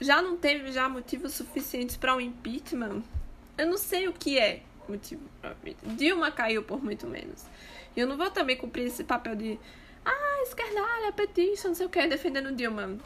já 0.01 0.22
não 0.22 0.37
teve 0.37 0.70
já 0.72 0.88
motivos 0.88 1.35
suficientes 1.35 1.96
para 1.96 2.14
um 2.14 2.20
impeachment 2.20 3.03
eu 3.59 3.66
não 3.66 3.77
sei 3.77 4.07
o 4.07 4.12
que 4.12 4.38
é 4.38 4.62
motivo 4.88 5.22
pra 5.40 5.55
Dilma 5.83 6.31
caiu 6.31 6.62
por 6.62 6.83
muito 6.83 7.07
menos. 7.07 7.44
E 7.94 8.01
eu 8.01 8.07
não 8.07 8.16
vou 8.16 8.31
também 8.31 8.57
cumprir 8.57 8.87
esse 8.87 9.05
papel 9.05 9.35
de 9.35 9.59
ah, 10.05 10.42
esquerdalha, 10.42 11.12
petista, 11.12 11.68
não 11.68 11.74
sei 11.74 11.87
o 11.87 11.90
que, 11.90 12.07
defendendo 12.07 12.55
Dilma. 12.55 12.96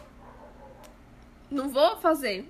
Não 1.51 1.69
vou 1.69 1.97
fazer 1.97 2.47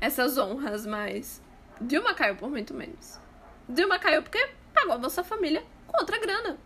essas 0.00 0.36
honras, 0.36 0.84
mas 0.84 1.40
Dilma 1.80 2.12
caiu 2.12 2.36
por 2.36 2.50
muito 2.50 2.74
menos. 2.74 3.18
Dilma 3.68 3.98
caiu 3.98 4.22
porque 4.22 4.50
pagou 4.74 4.94
a 4.94 4.98
nossa 4.98 5.22
família 5.22 5.64
com 5.86 5.98
outra 5.98 6.18
grana. 6.18 6.58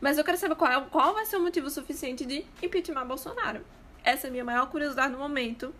Mas 0.00 0.16
eu 0.16 0.24
quero 0.24 0.38
saber 0.38 0.54
qual, 0.54 0.86
qual 0.86 1.14
vai 1.14 1.26
ser 1.26 1.36
o 1.36 1.40
motivo 1.40 1.68
suficiente 1.70 2.24
de 2.24 2.44
impeachment 2.62 3.06
Bolsonaro. 3.06 3.64
Essa 4.02 4.26
é 4.26 4.28
a 4.28 4.30
minha 4.30 4.44
maior 4.44 4.66
curiosidade 4.70 5.12
no 5.12 5.18
momento. 5.18 5.74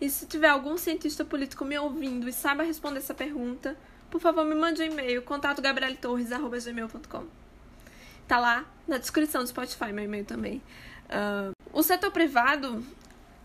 E 0.00 0.08
se 0.08 0.26
tiver 0.26 0.48
algum 0.48 0.76
cientista 0.76 1.24
político 1.24 1.64
me 1.64 1.78
ouvindo 1.78 2.28
e 2.28 2.32
saiba 2.32 2.62
responder 2.62 2.98
essa 2.98 3.14
pergunta, 3.14 3.76
por 4.10 4.20
favor 4.20 4.44
me 4.44 4.54
mande 4.54 4.82
um 4.82 4.86
e-mail, 4.86 5.22
contato 5.22 5.60
gabrieltorres.gmail.com. 5.60 7.24
Tá 8.26 8.38
lá 8.38 8.64
na 8.86 8.98
descrição 8.98 9.42
do 9.42 9.48
Spotify, 9.48 9.92
meu 9.92 10.04
e-mail 10.04 10.24
também. 10.24 10.62
Uh, 11.06 11.52
o 11.72 11.82
setor 11.82 12.10
privado, 12.10 12.84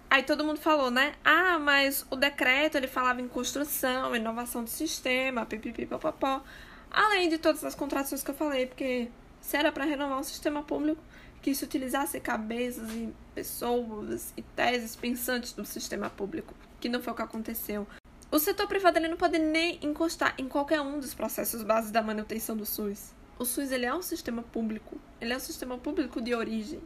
aí 0.10 0.24
todo 0.24 0.44
mundo 0.44 0.60
falou, 0.60 0.90
né? 0.90 1.14
Ah, 1.24 1.60
mas 1.60 2.06
o 2.10 2.16
decreto 2.16 2.78
ele 2.78 2.88
falava 2.88 3.22
em 3.22 3.28
construção, 3.28 4.16
inovação 4.16 4.64
do 4.64 4.70
sistema, 4.70 5.46
pipipipopopó. 5.46 6.44
Além 6.92 7.30
de 7.30 7.38
todas 7.38 7.64
as 7.64 7.76
contratações 7.76 8.24
que 8.24 8.32
eu 8.32 8.36
falei, 8.36 8.66
porque 8.66 9.10
se 9.42 9.58
era 9.58 9.72
para 9.72 9.86
renovar 9.86 10.20
o 10.20 10.24
sistema 10.24 10.64
público, 10.64 11.02
que 11.42 11.56
se 11.56 11.64
utilizasse 11.64 12.20
cabeças 12.20 12.90
e 12.92 13.14
pessoas 13.34 14.34
e 14.36 14.42
teses 14.42 14.96
pensantes 14.96 15.54
do 15.54 15.66
sistema 15.66 16.10
público, 16.10 16.54
que 16.80 16.90
não 16.90 17.02
foi 17.02 17.14
o 17.14 17.16
que 17.16 17.22
aconteceu. 17.22 17.88
O 18.32 18.38
setor 18.38 18.68
privado 18.68 18.98
ele 18.98 19.08
não 19.08 19.18
pode 19.18 19.40
nem 19.40 19.80
encostar 19.82 20.36
em 20.38 20.48
qualquer 20.48 20.82
um 20.82 21.00
dos 21.00 21.14
processos 21.14 21.64
base 21.64 21.92
da 21.92 22.02
manutenção 22.02 22.56
do 22.56 22.66
SUS. 22.66 23.14
O 23.40 23.46
SUS 23.46 23.72
ele 23.72 23.86
é 23.86 23.94
um 23.94 24.02
sistema 24.02 24.44
público, 24.44 25.00
ele 25.20 25.34
é 25.34 25.38
um 25.38 25.40
sistema 25.40 25.78
público 25.78 26.22
de 26.22 26.36
origem. 26.36 26.82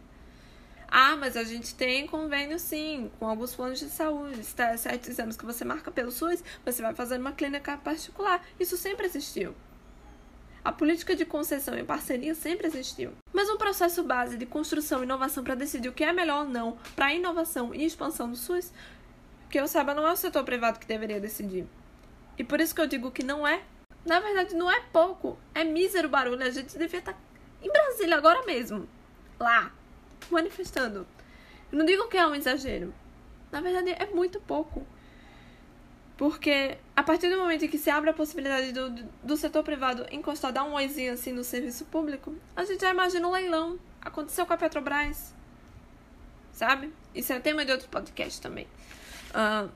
Ah, 0.87 1.15
mas 1.15 1.35
a 1.35 1.43
gente 1.43 1.73
tem 1.73 2.05
convênio 2.05 2.59
sim, 2.59 3.09
com 3.19 3.27
alguns 3.27 3.55
planos 3.55 3.79
de 3.79 3.89
saúde. 3.89 4.43
Sete 4.77 5.09
exames 5.09 5.35
que 5.35 5.43
você 5.43 5.65
marca 5.65 5.89
pelo 5.89 6.11
SUS, 6.11 6.43
você 6.63 6.83
vai 6.83 6.93
fazer 6.93 7.17
uma 7.19 7.31
clínica 7.31 7.75
particular. 7.77 8.45
Isso 8.59 8.77
sempre 8.77 9.07
existiu. 9.07 9.55
A 10.63 10.71
política 10.71 11.13
de 11.13 11.25
concessão 11.25 11.77
e 11.77 11.83
parceria 11.83 12.33
sempre 12.33 12.67
existiu. 12.67 13.11
Mas 13.33 13.49
um 13.49 13.57
processo 13.57 14.01
base 14.01 14.37
de 14.37 14.45
construção 14.45 15.01
e 15.01 15.03
inovação 15.03 15.43
para 15.43 15.55
decidir 15.55 15.89
o 15.89 15.93
que 15.93 16.05
é 16.05 16.13
melhor 16.13 16.45
ou 16.45 16.49
não 16.49 16.77
para 16.95 17.07
a 17.07 17.13
inovação 17.13 17.75
e 17.75 17.83
expansão 17.83 18.29
do 18.29 18.37
SUS, 18.37 18.71
que 19.49 19.59
eu 19.59 19.67
saiba, 19.67 19.93
não 19.93 20.07
é 20.07 20.11
o 20.13 20.15
setor 20.15 20.43
privado 20.45 20.79
que 20.79 20.87
deveria 20.87 21.19
decidir. 21.19 21.67
E 22.37 22.43
por 22.45 22.61
isso 22.61 22.73
que 22.73 22.79
eu 22.79 22.87
digo 22.87 23.11
que 23.11 23.23
não 23.23 23.45
é. 23.45 23.61
Na 24.05 24.19
verdade, 24.21 24.55
não 24.55 24.71
é 24.71 24.79
pouco. 24.91 25.37
É 25.53 25.63
mísero 25.65 26.07
barulho. 26.07 26.43
A 26.43 26.49
gente 26.49 26.77
devia 26.77 26.99
estar 26.99 27.13
tá 27.13 27.19
em 27.61 27.71
Brasília 27.71 28.15
agora 28.15 28.45
mesmo. 28.45 28.87
Lá. 29.39 29.71
Manifestando. 30.31 31.05
Eu 31.71 31.77
não 31.77 31.85
digo 31.85 32.07
que 32.07 32.17
é 32.17 32.25
um 32.25 32.35
exagero. 32.35 32.93
Na 33.51 33.61
verdade, 33.61 33.91
é 33.91 34.05
muito 34.07 34.39
pouco. 34.39 34.87
Porque 36.17 36.77
a 36.95 37.01
partir 37.01 37.29
do 37.29 37.37
momento 37.37 37.65
em 37.65 37.67
que 37.67 37.77
se 37.77 37.89
abre 37.89 38.09
a 38.09 38.13
possibilidade 38.13 38.71
do, 38.71 38.89
do 39.23 39.35
setor 39.35 39.63
privado 39.63 40.05
encostar, 40.11 40.51
dar 40.51 40.63
um 40.63 40.73
oizinho 40.73 41.13
assim 41.13 41.31
no 41.31 41.43
serviço 41.43 41.85
público, 41.85 42.35
a 42.55 42.63
gente 42.65 42.81
já 42.81 42.91
imagina 42.91 43.27
um 43.27 43.31
leilão. 43.31 43.79
Aconteceu 44.01 44.45
com 44.45 44.53
a 44.53 44.57
Petrobras. 44.57 45.33
Sabe? 46.51 46.93
Isso 47.15 47.33
é 47.33 47.39
tema 47.39 47.65
de 47.65 47.71
outro 47.71 47.89
podcast 47.89 48.39
também. 48.39 48.67
Uh, 49.33 49.71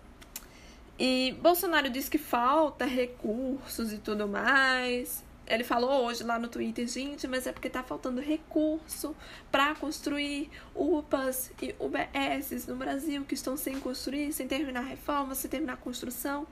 e 0.99 1.35
Bolsonaro 1.41 1.89
diz 1.89 2.07
que 2.07 2.19
falta 2.19 2.85
recursos 2.85 3.91
e 3.91 3.97
tudo 3.97 4.27
mais. 4.27 5.23
Ele 5.47 5.63
falou 5.63 6.05
hoje 6.05 6.23
lá 6.23 6.37
no 6.37 6.49
Twitter, 6.49 6.85
gente, 6.87 7.27
mas 7.27 7.47
é 7.47 7.53
porque 7.53 7.69
tá 7.69 7.81
faltando 7.81 8.19
recurso 8.19 9.15
para 9.49 9.73
construir 9.75 10.51
UPAs 10.75 11.51
e 11.61 11.73
UBSs 11.79 12.67
no 12.67 12.75
Brasil 12.75 13.23
que 13.23 13.33
estão 13.33 13.55
sem 13.55 13.79
construir, 13.79 14.33
sem 14.33 14.47
terminar 14.47 14.81
a 14.81 14.83
reforma, 14.83 15.33
sem 15.33 15.49
terminar 15.49 15.73
a 15.73 15.77
construção. 15.77 16.45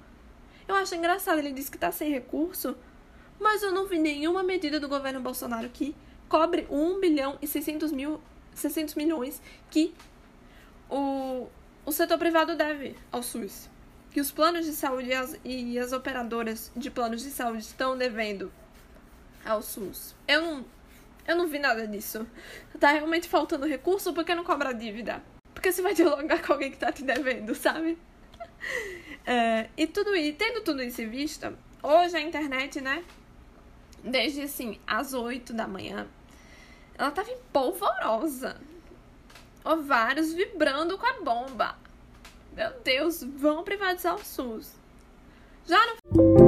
Eu 0.67 0.75
acho 0.75 0.95
engraçado, 0.95 1.37
ele 1.39 1.51
disse 1.51 1.69
que 1.69 1.77
tá 1.77 1.91
sem 1.91 2.11
recurso, 2.11 2.75
mas 3.39 3.61
eu 3.61 3.71
não 3.71 3.85
vi 3.85 3.99
nenhuma 3.99 4.43
medida 4.43 4.79
do 4.79 4.87
governo 4.87 5.19
Bolsonaro 5.21 5.69
que 5.69 5.95
cobre 6.27 6.67
1 6.69 6.99
bilhão 6.99 7.37
e 7.41 7.47
600, 7.47 7.91
mil, 7.91 8.19
600 8.53 8.95
milhões 8.95 9.41
que 9.69 9.93
o, 10.89 11.47
o 11.85 11.91
setor 11.91 12.17
privado 12.17 12.55
deve 12.55 12.95
ao 13.11 13.21
SUS. 13.21 13.69
Que 14.11 14.21
os 14.21 14.31
planos 14.31 14.65
de 14.65 14.71
saúde 14.71 15.09
e 15.09 15.13
as, 15.13 15.39
e 15.43 15.77
as 15.77 15.91
operadoras 15.91 16.71
de 16.75 16.89
planos 16.89 17.21
de 17.21 17.29
saúde 17.29 17.59
estão 17.59 17.97
devendo 17.97 18.51
ao 19.45 19.61
SUS. 19.61 20.15
Eu 20.27 20.41
não, 20.41 20.65
eu 21.27 21.35
não 21.35 21.47
vi 21.47 21.59
nada 21.59 21.87
disso. 21.87 22.25
Tá 22.79 22.91
realmente 22.91 23.27
faltando 23.27 23.67
recurso 23.67 24.13
porque 24.13 24.33
não 24.33 24.43
cobra 24.43 24.73
dívida. 24.73 25.21
Porque 25.53 25.71
você 25.71 25.81
vai 25.81 25.93
dialogar 25.93 26.41
com 26.41 26.53
alguém 26.53 26.71
que 26.71 26.77
tá 26.77 26.91
te 26.91 27.03
devendo, 27.03 27.53
sabe? 27.53 27.97
É, 29.25 29.69
e 29.75 29.87
tudo 29.87 30.15
e 30.15 30.31
tendo 30.33 30.61
tudo 30.61 30.83
isso 30.83 31.01
em 31.01 31.09
vista, 31.09 31.57
hoje 31.81 32.15
a 32.15 32.21
internet, 32.21 32.79
né? 32.79 33.03
Desde 34.03 34.41
assim, 34.41 34.79
às 34.85 35.13
8 35.13 35.53
da 35.53 35.67
manhã, 35.67 36.07
ela 36.97 37.11
tava 37.11 37.31
em 37.31 37.37
polvorosa. 37.51 38.61
Ovários 39.63 40.31
vibrando 40.33 40.97
com 40.97 41.07
a 41.07 41.21
bomba. 41.21 41.75
Meu 42.55 42.71
Deus, 42.83 43.23
vão 43.23 43.63
privatizar 43.63 44.15
o 44.15 44.23
SUS. 44.23 44.73
Já 45.65 45.79
não. 45.87 46.45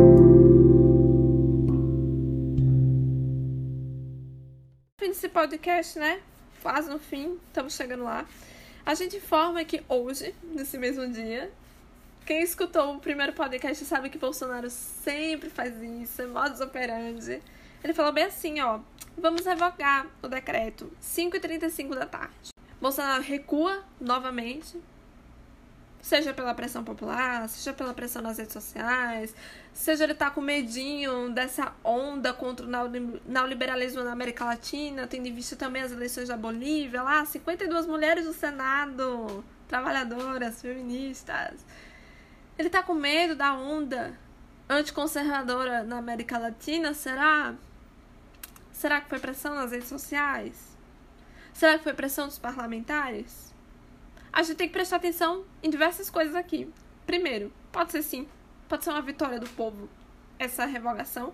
desse 5.17 5.29
podcast, 5.29 5.97
né? 5.97 6.21
Quase 6.61 6.89
no 6.89 6.99
fim, 6.99 7.39
estamos 7.47 7.73
chegando 7.73 8.03
lá. 8.03 8.25
A 8.85 8.93
gente 8.93 9.17
informa 9.17 9.63
que 9.65 9.83
hoje, 9.89 10.33
nesse 10.43 10.77
mesmo 10.77 11.07
dia, 11.11 11.51
quem 12.27 12.41
escutou 12.41 12.93
o 12.93 12.99
primeiro 12.99 13.31
podcast 13.31 13.85
sabe 13.85 14.09
que 14.09 14.17
Bolsonaro 14.17 14.69
sempre 14.69 15.49
faz 15.49 15.81
isso, 15.81 16.21
é 16.21 16.27
modus 16.27 16.59
operandi. 16.59 17.41
Ele 17.81 17.93
falou 17.93 18.11
bem 18.11 18.25
assim, 18.25 18.59
ó, 18.59 18.81
vamos 19.17 19.45
revogar 19.45 20.05
o 20.21 20.27
decreto 20.27 20.91
5h35 21.01 21.95
da 21.95 22.05
tarde. 22.05 22.51
Bolsonaro 22.81 23.23
recua 23.23 23.81
novamente, 23.99 24.77
Seja 26.01 26.33
pela 26.33 26.53
pressão 26.53 26.83
popular, 26.85 27.49
seja 27.49 27.73
pela 27.73 27.93
pressão 27.93 28.21
nas 28.21 28.37
redes 28.37 28.53
sociais, 28.53 29.35
seja 29.73 30.05
ele 30.05 30.13
tá 30.13 30.29
com 30.29 30.39
medinho 30.39 31.29
dessa 31.31 31.73
onda 31.83 32.31
contra 32.31 32.65
o 32.65 32.69
neoliberalismo 33.25 34.03
na 34.03 34.13
América 34.13 34.45
Latina, 34.45 35.05
tendo 35.05 35.27
em 35.27 35.33
vista 35.33 35.57
também 35.57 35.81
as 35.81 35.91
eleições 35.91 36.29
da 36.29 36.37
Bolívia, 36.37 37.01
lá, 37.01 37.25
52 37.25 37.87
mulheres 37.87 38.25
no 38.25 38.31
Senado, 38.31 39.43
trabalhadoras, 39.67 40.61
feministas. 40.61 41.65
Ele 42.57 42.69
tá 42.69 42.81
com 42.83 42.93
medo 42.93 43.35
da 43.35 43.53
onda 43.53 44.17
anticonservadora 44.69 45.83
na 45.83 45.97
América 45.97 46.37
Latina, 46.37 46.93
será? 46.93 47.55
Será 48.71 49.01
que 49.01 49.09
foi 49.09 49.19
pressão 49.19 49.55
nas 49.55 49.71
redes 49.71 49.87
sociais? 49.87 50.77
Será 51.53 51.77
que 51.77 51.83
foi 51.83 51.93
pressão 51.93 52.27
dos 52.27 52.37
parlamentares? 52.37 53.47
a 54.37 54.43
gente 54.43 54.57
tem 54.57 54.67
que 54.67 54.73
prestar 54.73 54.97
atenção 54.97 55.45
em 55.63 55.69
diversas 55.69 56.11
coisas 56.11 56.35
aqui. 56.35 56.71
Primeiro, 57.07 57.51
pode 57.71 57.91
ser 57.91 58.03
sim, 58.03 58.27
pode 58.69 58.83
ser 58.83 58.91
uma 58.91 59.01
vitória 59.01 59.39
do 59.39 59.49
povo 59.49 59.89
essa 60.37 60.63
revogação. 60.65 61.33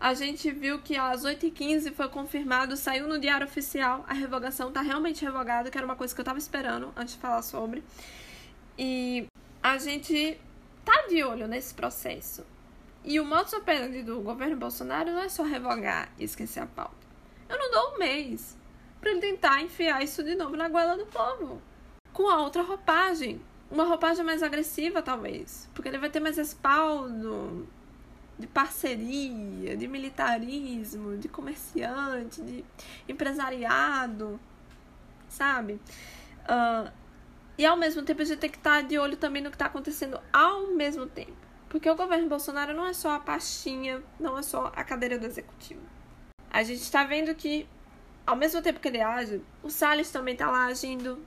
A 0.00 0.14
gente 0.14 0.50
viu 0.50 0.80
que 0.80 0.96
às 0.96 1.24
8h15 1.24 1.92
foi 1.92 2.08
confirmado, 2.08 2.76
saiu 2.76 3.06
no 3.06 3.20
Diário 3.20 3.46
Oficial, 3.46 4.04
a 4.08 4.14
revogação 4.14 4.72
tá 4.72 4.80
realmente 4.80 5.24
revogada, 5.24 5.70
que 5.70 5.78
era 5.78 5.86
uma 5.86 5.94
coisa 5.94 6.12
que 6.12 6.20
eu 6.20 6.24
tava 6.24 6.40
esperando 6.40 6.92
antes 6.96 7.14
de 7.14 7.20
falar 7.20 7.42
sobre. 7.42 7.84
E 8.76 9.24
a 9.72 9.78
gente 9.78 10.40
tá 10.84 11.06
de 11.08 11.22
olho 11.22 11.46
nesse 11.46 11.74
processo. 11.74 12.44
E 13.04 13.20
o 13.20 13.24
modus 13.24 13.52
operandi 13.52 14.02
do 14.02 14.20
governo 14.20 14.56
Bolsonaro 14.56 15.12
não 15.12 15.20
é 15.20 15.28
só 15.28 15.42
revogar 15.42 16.10
e 16.18 16.24
esquecer 16.24 16.60
a 16.60 16.66
pauta. 16.66 17.06
Eu 17.48 17.58
não 17.58 17.70
dou 17.70 17.94
um 17.94 17.98
mês 17.98 18.56
para 19.00 19.10
ele 19.10 19.20
tentar 19.20 19.62
enfiar 19.62 20.02
isso 20.02 20.22
de 20.22 20.34
novo 20.34 20.56
na 20.56 20.68
goela 20.68 20.96
do 20.96 21.06
povo 21.06 21.62
com 22.12 22.28
a 22.28 22.42
outra 22.42 22.62
roupagem. 22.62 23.40
Uma 23.70 23.84
roupagem 23.84 24.24
mais 24.24 24.42
agressiva, 24.42 25.00
talvez. 25.00 25.68
Porque 25.72 25.88
ele 25.88 25.98
vai 25.98 26.10
ter 26.10 26.18
mais 26.18 26.36
respaldo 26.36 27.68
de 28.36 28.46
parceria, 28.46 29.76
de 29.76 29.86
militarismo, 29.86 31.16
de 31.16 31.28
comerciante, 31.28 32.40
de 32.40 32.64
empresariado, 33.08 34.40
sabe? 35.28 35.80
Uh, 36.44 36.90
e 37.58 37.66
ao 37.66 37.76
mesmo 37.76 38.02
tempo 38.04 38.22
a 38.22 38.24
gente 38.24 38.38
tem 38.38 38.48
que 38.48 38.56
estar 38.56 38.82
de 38.82 38.96
olho 38.96 39.16
também 39.16 39.42
no 39.42 39.50
que 39.50 39.56
está 39.56 39.66
acontecendo 39.66 40.20
ao 40.32 40.68
mesmo 40.68 41.06
tempo. 41.06 41.36
Porque 41.68 41.90
o 41.90 41.96
governo 41.96 42.28
Bolsonaro 42.28 42.72
não 42.72 42.86
é 42.86 42.92
só 42.92 43.10
a 43.10 43.20
pastinha, 43.20 44.00
não 44.18 44.38
é 44.38 44.42
só 44.42 44.72
a 44.74 44.84
cadeira 44.84 45.18
do 45.18 45.26
executivo. 45.26 45.82
A 46.48 46.62
gente 46.62 46.80
está 46.80 47.02
vendo 47.04 47.34
que, 47.34 47.68
ao 48.24 48.36
mesmo 48.36 48.62
tempo 48.62 48.80
que 48.80 48.88
ele 48.88 49.00
age, 49.00 49.42
o 49.62 49.70
Salles 49.70 50.10
também 50.10 50.32
está 50.32 50.48
lá 50.50 50.66
agindo 50.66 51.18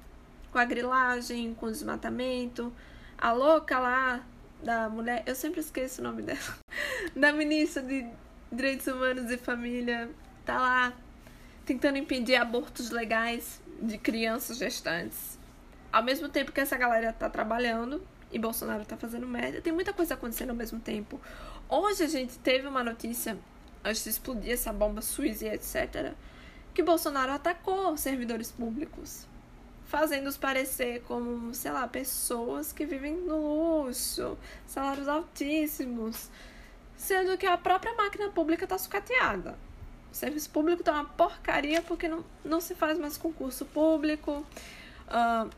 com 0.52 0.58
a 0.58 0.66
grilagem, 0.66 1.54
com 1.54 1.68
o 1.68 1.72
desmatamento. 1.72 2.74
A 3.18 3.34
louca 3.34 3.78
lá 3.78 4.26
da 4.64 4.90
mulher, 4.90 5.24
eu 5.26 5.36
sempre 5.36 5.60
esqueço 5.60 6.02
o 6.02 6.04
nome 6.04 6.22
dela, 6.22 6.40
da 7.16 7.32
ministra 7.34 7.84
de 7.84 8.08
Direitos 8.52 8.88
Humanos 8.88 9.30
e 9.30 9.38
Família, 9.38 10.10
tá 10.46 10.58
lá 10.60 10.94
tentando 11.66 11.98
impedir 11.98 12.36
abortos 12.36 12.90
legais 12.90 13.62
de 13.82 13.98
crianças 13.98 14.58
gestantes. 14.58 15.41
Ao 15.92 16.04
mesmo 16.04 16.30
tempo 16.30 16.52
que 16.52 16.62
essa 16.62 16.78
galera 16.78 17.12
tá 17.12 17.30
trabalhando 17.30 18.02
e 18.32 18.40
Bolsonaro 18.40 18.86
tá 18.86 18.96
fazendo 18.96 19.28
merda, 19.28 19.62
tem 19.62 19.74
muita 19.74 19.92
coisa 19.92 20.14
acontecendo 20.14 20.52
ao 20.52 20.56
mesmo 20.56 20.80
tempo. 20.80 21.20
Hoje 21.68 22.04
a 22.04 22.08
gente 22.08 22.38
teve 22.40 22.68
uma 22.68 22.84
notícia, 22.84 23.38
antes 23.84 24.04
de 24.04 24.10
explodir 24.10 24.54
essa 24.54 24.72
bomba 24.72 25.02
suíça 25.02 25.46
e 25.46 25.50
etc., 25.50 26.14
que 26.74 26.82
Bolsonaro 26.82 27.34
atacou 27.34 27.98
servidores 27.98 28.52
públicos 28.52 29.28
fazendo-os 29.92 30.38
parecer 30.38 31.02
como, 31.02 31.54
sei 31.54 31.70
lá, 31.70 31.86
pessoas 31.86 32.72
que 32.72 32.86
vivem 32.86 33.14
no 33.14 33.84
luxo, 33.84 34.38
salários 34.66 35.06
altíssimos, 35.06 36.30
sendo 36.96 37.38
que 37.38 37.46
a 37.46 37.58
própria 37.58 37.94
máquina 37.94 38.30
pública 38.30 38.64
está 38.64 38.78
sucateada. 38.78 39.60
O 40.10 40.16
serviço 40.16 40.50
público 40.50 40.82
está 40.82 40.94
uma 40.94 41.04
porcaria 41.04 41.82
porque 41.82 42.08
não, 42.08 42.24
não 42.44 42.62
se 42.62 42.74
faz 42.74 42.98
mais 42.98 43.18
concurso 43.18 43.66
público. 43.66 44.46
Uh, 45.10 45.50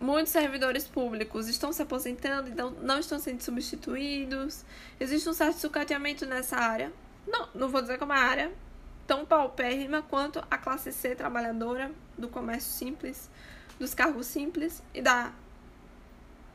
muitos 0.00 0.32
servidores 0.32 0.86
públicos 0.86 1.48
estão 1.48 1.72
se 1.72 1.82
aposentando, 1.82 2.48
então 2.48 2.70
não 2.82 2.98
estão 2.98 3.18
sendo 3.18 3.42
substituídos. 3.42 4.64
Existe 4.98 5.28
um 5.28 5.32
certo 5.32 5.58
sucateamento 5.58 6.26
nessa 6.26 6.56
área. 6.56 6.92
Não, 7.26 7.48
não 7.54 7.68
vou 7.68 7.80
dizer 7.80 7.98
como 7.98 8.12
é 8.12 8.16
a 8.16 8.20
área, 8.20 8.52
tão 9.06 9.24
paupérrima 9.24 10.02
quanto 10.02 10.44
a 10.50 10.58
classe 10.58 10.92
C 10.92 11.14
trabalhadora 11.14 11.90
do 12.16 12.28
comércio 12.28 12.70
simples, 12.70 13.30
dos 13.78 13.94
cargos 13.94 14.26
simples 14.26 14.82
e 14.94 15.00
da 15.00 15.32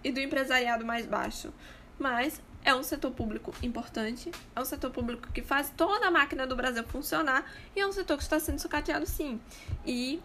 e 0.03 0.11
do 0.11 0.19
empresariado 0.19 0.85
mais 0.85 1.07
baixo. 1.07 1.51
Mas 1.97 2.39
é 2.63 2.73
um 2.75 2.83
setor 2.83 3.11
público 3.11 3.53
importante, 3.63 4.31
é 4.55 4.61
um 4.61 4.65
setor 4.65 4.91
público 4.91 5.31
que 5.31 5.41
faz 5.41 5.71
toda 5.75 6.07
a 6.07 6.11
máquina 6.11 6.45
do 6.45 6.55
Brasil 6.55 6.83
funcionar 6.83 7.51
e 7.75 7.79
é 7.79 7.87
um 7.87 7.91
setor 7.91 8.17
que 8.17 8.23
está 8.23 8.39
sendo 8.39 8.59
sucateado 8.59 9.05
sim. 9.05 9.39
E 9.85 10.21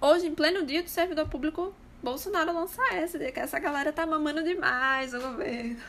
hoje, 0.00 0.26
em 0.26 0.34
pleno 0.34 0.64
dia 0.64 0.82
do 0.82 0.88
servidor 0.88 1.28
público, 1.28 1.74
Bolsonaro 2.02 2.52
lança 2.52 2.82
essa, 2.94 3.18
de 3.18 3.32
que 3.32 3.40
essa 3.40 3.58
galera 3.58 3.92
tá 3.92 4.06
mamando 4.06 4.42
demais 4.42 5.12
o 5.14 5.20
governo. 5.20 5.80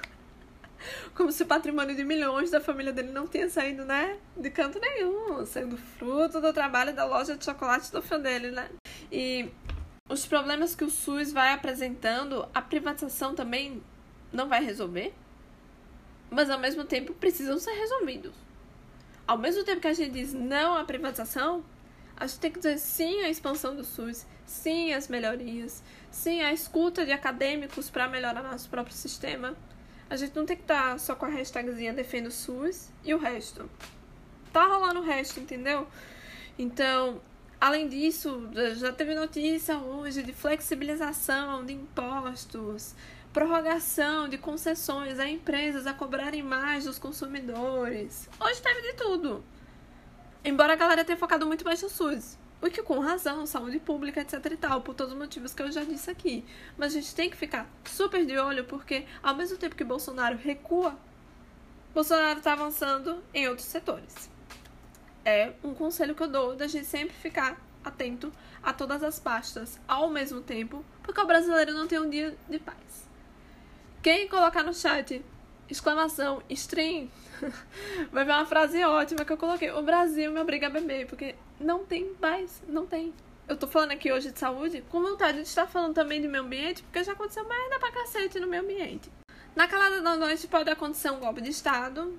Como 1.13 1.31
se 1.31 1.43
o 1.43 1.45
patrimônio 1.45 1.95
de 1.95 2.03
milhões 2.03 2.49
da 2.49 2.61
família 2.61 2.93
dele 2.93 3.11
não 3.11 3.27
tenha 3.27 3.49
saído, 3.49 3.83
né? 3.85 4.17
De 4.35 4.49
canto 4.49 4.79
nenhum, 4.79 5.45
sendo 5.45 5.77
fruto 5.77 6.39
do 6.39 6.53
trabalho 6.53 6.93
da 6.95 7.05
loja 7.05 7.35
de 7.35 7.43
chocolate 7.45 7.91
do 7.91 8.01
fã 8.01 8.19
dele, 8.19 8.49
né? 8.51 8.69
E 9.11 9.49
os 10.07 10.25
problemas 10.25 10.75
que 10.75 10.83
o 10.83 10.89
SUS 10.89 11.31
vai 11.31 11.53
apresentando, 11.53 12.47
a 12.53 12.61
privatização 12.61 13.35
também 13.35 13.83
não 14.31 14.47
vai 14.47 14.63
resolver, 14.63 15.13
mas 16.31 16.49
ao 16.49 16.57
mesmo 16.59 16.83
tempo 16.85 17.13
precisam 17.13 17.59
ser 17.59 17.71
resolvidos. 17.73 18.33
ao 19.29 19.37
mesmo 19.37 19.63
tempo 19.63 19.79
que 19.79 19.87
a 19.87 19.93
gente 19.93 20.11
diz 20.11 20.33
não 20.33 20.75
à 20.75 20.83
privatização, 20.83 21.63
a 22.19 22.27
gente 22.27 22.39
tem 22.39 22.51
que 22.51 22.59
dizer 22.59 22.77
sim 22.77 23.21
à 23.21 23.29
expansão 23.29 23.75
do 23.75 23.83
SUS, 23.83 24.25
sim 24.45 24.93
às 24.93 25.07
melhorias, 25.07 25.81
sim 26.11 26.41
à 26.41 26.51
escuta 26.51 27.05
de 27.05 27.11
acadêmicos 27.13 27.89
para 27.89 28.07
melhorar 28.09 28.43
nosso 28.43 28.69
próprio 28.69 28.95
sistema. 28.95 29.55
A 30.09 30.17
gente 30.17 30.35
não 30.35 30.45
tem 30.45 30.57
que 30.57 30.63
estar 30.63 30.99
só 30.99 31.15
com 31.15 31.25
a 31.25 31.29
hashtagzinha 31.29 31.93
defendo 31.93 32.27
o 32.27 32.31
SUS 32.31 32.89
e 33.05 33.13
o 33.13 33.17
resto. 33.17 33.69
Tá 34.51 34.65
rolando 34.65 34.99
o 34.99 35.03
resto, 35.03 35.39
entendeu? 35.39 35.87
Então, 36.57 37.21
além 37.61 37.87
disso, 37.87 38.49
já 38.75 38.91
teve 38.91 39.15
notícia 39.15 39.77
hoje 39.77 40.21
de 40.21 40.33
flexibilização 40.33 41.63
de 41.63 41.73
impostos, 41.73 42.95
prorrogação 43.31 44.27
de 44.27 44.37
concessões 44.37 45.19
a 45.19 45.29
empresas 45.29 45.87
a 45.87 45.93
cobrarem 45.93 46.43
mais 46.43 46.83
dos 46.83 46.99
consumidores. 46.99 48.27
Hoje 48.41 48.61
teve 48.61 48.81
de 48.81 48.93
tudo. 48.93 49.43
Embora 50.43 50.73
a 50.73 50.75
galera 50.75 51.03
tenha 51.03 51.17
focado 51.17 51.45
muito 51.45 51.65
mais 51.65 51.81
no 51.81 51.89
SUS. 51.89 52.37
O 52.61 52.69
que 52.69 52.83
com 52.83 52.99
razão, 52.99 53.45
saúde 53.45 53.79
pública, 53.79 54.21
etc 54.21 54.33
e 54.51 54.57
tal, 54.57 54.81
por 54.81 54.93
todos 54.93 55.13
os 55.13 55.19
motivos 55.19 55.53
que 55.53 55.61
eu 55.61 55.71
já 55.71 55.83
disse 55.83 56.09
aqui. 56.09 56.45
Mas 56.77 56.93
a 56.93 56.99
gente 56.99 57.15
tem 57.15 57.29
que 57.29 57.37
ficar 57.37 57.69
super 57.85 58.25
de 58.25 58.37
olho 58.37 58.65
porque, 58.65 59.05
ao 59.23 59.35
mesmo 59.35 59.57
tempo 59.57 59.75
que 59.75 59.83
Bolsonaro 59.83 60.37
recua, 60.37 60.97
Bolsonaro 61.93 62.39
está 62.39 62.53
avançando 62.53 63.23
em 63.33 63.47
outros 63.47 63.67
setores. 63.67 64.29
É 65.23 65.53
um 65.63 65.73
conselho 65.73 66.15
que 66.15 66.23
eu 66.23 66.27
dou 66.27 66.55
da 66.55 66.67
gente 66.67 66.85
sempre 66.85 67.15
ficar 67.15 67.57
atento 67.83 68.31
a 68.61 68.73
todas 68.73 69.03
as 69.03 69.19
pastas 69.19 69.79
ao 69.87 70.09
mesmo 70.09 70.41
tempo, 70.41 70.83
porque 71.01 71.19
o 71.19 71.25
brasileiro 71.25 71.73
não 71.73 71.87
tem 71.87 71.99
um 71.99 72.09
dia 72.09 72.37
de 72.49 72.59
paz. 72.59 73.07
Quem 74.01 74.27
colocar 74.27 74.63
no 74.63 74.73
chat 74.73 75.23
exclamação 75.69 76.41
stream 76.49 77.09
vai 78.11 78.25
ver 78.25 78.31
uma 78.31 78.45
frase 78.45 78.83
ótima 78.83 79.23
que 79.23 79.31
eu 79.31 79.37
coloquei. 79.37 79.71
O 79.71 79.81
Brasil 79.81 80.31
me 80.31 80.39
obriga 80.39 80.67
a 80.67 80.69
beber, 80.69 81.07
porque 81.07 81.35
não 81.59 81.85
tem 81.85 82.11
mais, 82.21 82.61
não 82.67 82.85
tem. 82.85 83.13
Eu 83.47 83.57
tô 83.57 83.67
falando 83.67 83.91
aqui 83.91 84.11
hoje 84.11 84.31
de 84.31 84.39
saúde 84.39 84.83
com 84.89 85.01
vontade 85.01 85.37
de 85.37 85.47
estar 85.47 85.67
falando 85.67 85.93
também 85.93 86.21
do 86.21 86.29
meio 86.29 86.43
ambiente, 86.43 86.83
porque 86.83 87.03
já 87.03 87.13
aconteceu 87.13 87.47
merda 87.47 87.79
pra 87.79 87.91
cacete 87.91 88.39
no 88.39 88.47
meio 88.47 88.63
ambiente. 88.63 89.09
Na 89.55 89.67
calada 89.67 90.01
da 90.01 90.15
noite 90.15 90.47
pode 90.47 90.69
acontecer 90.69 91.09
um 91.09 91.19
golpe 91.19 91.41
de 91.41 91.49
Estado 91.49 92.15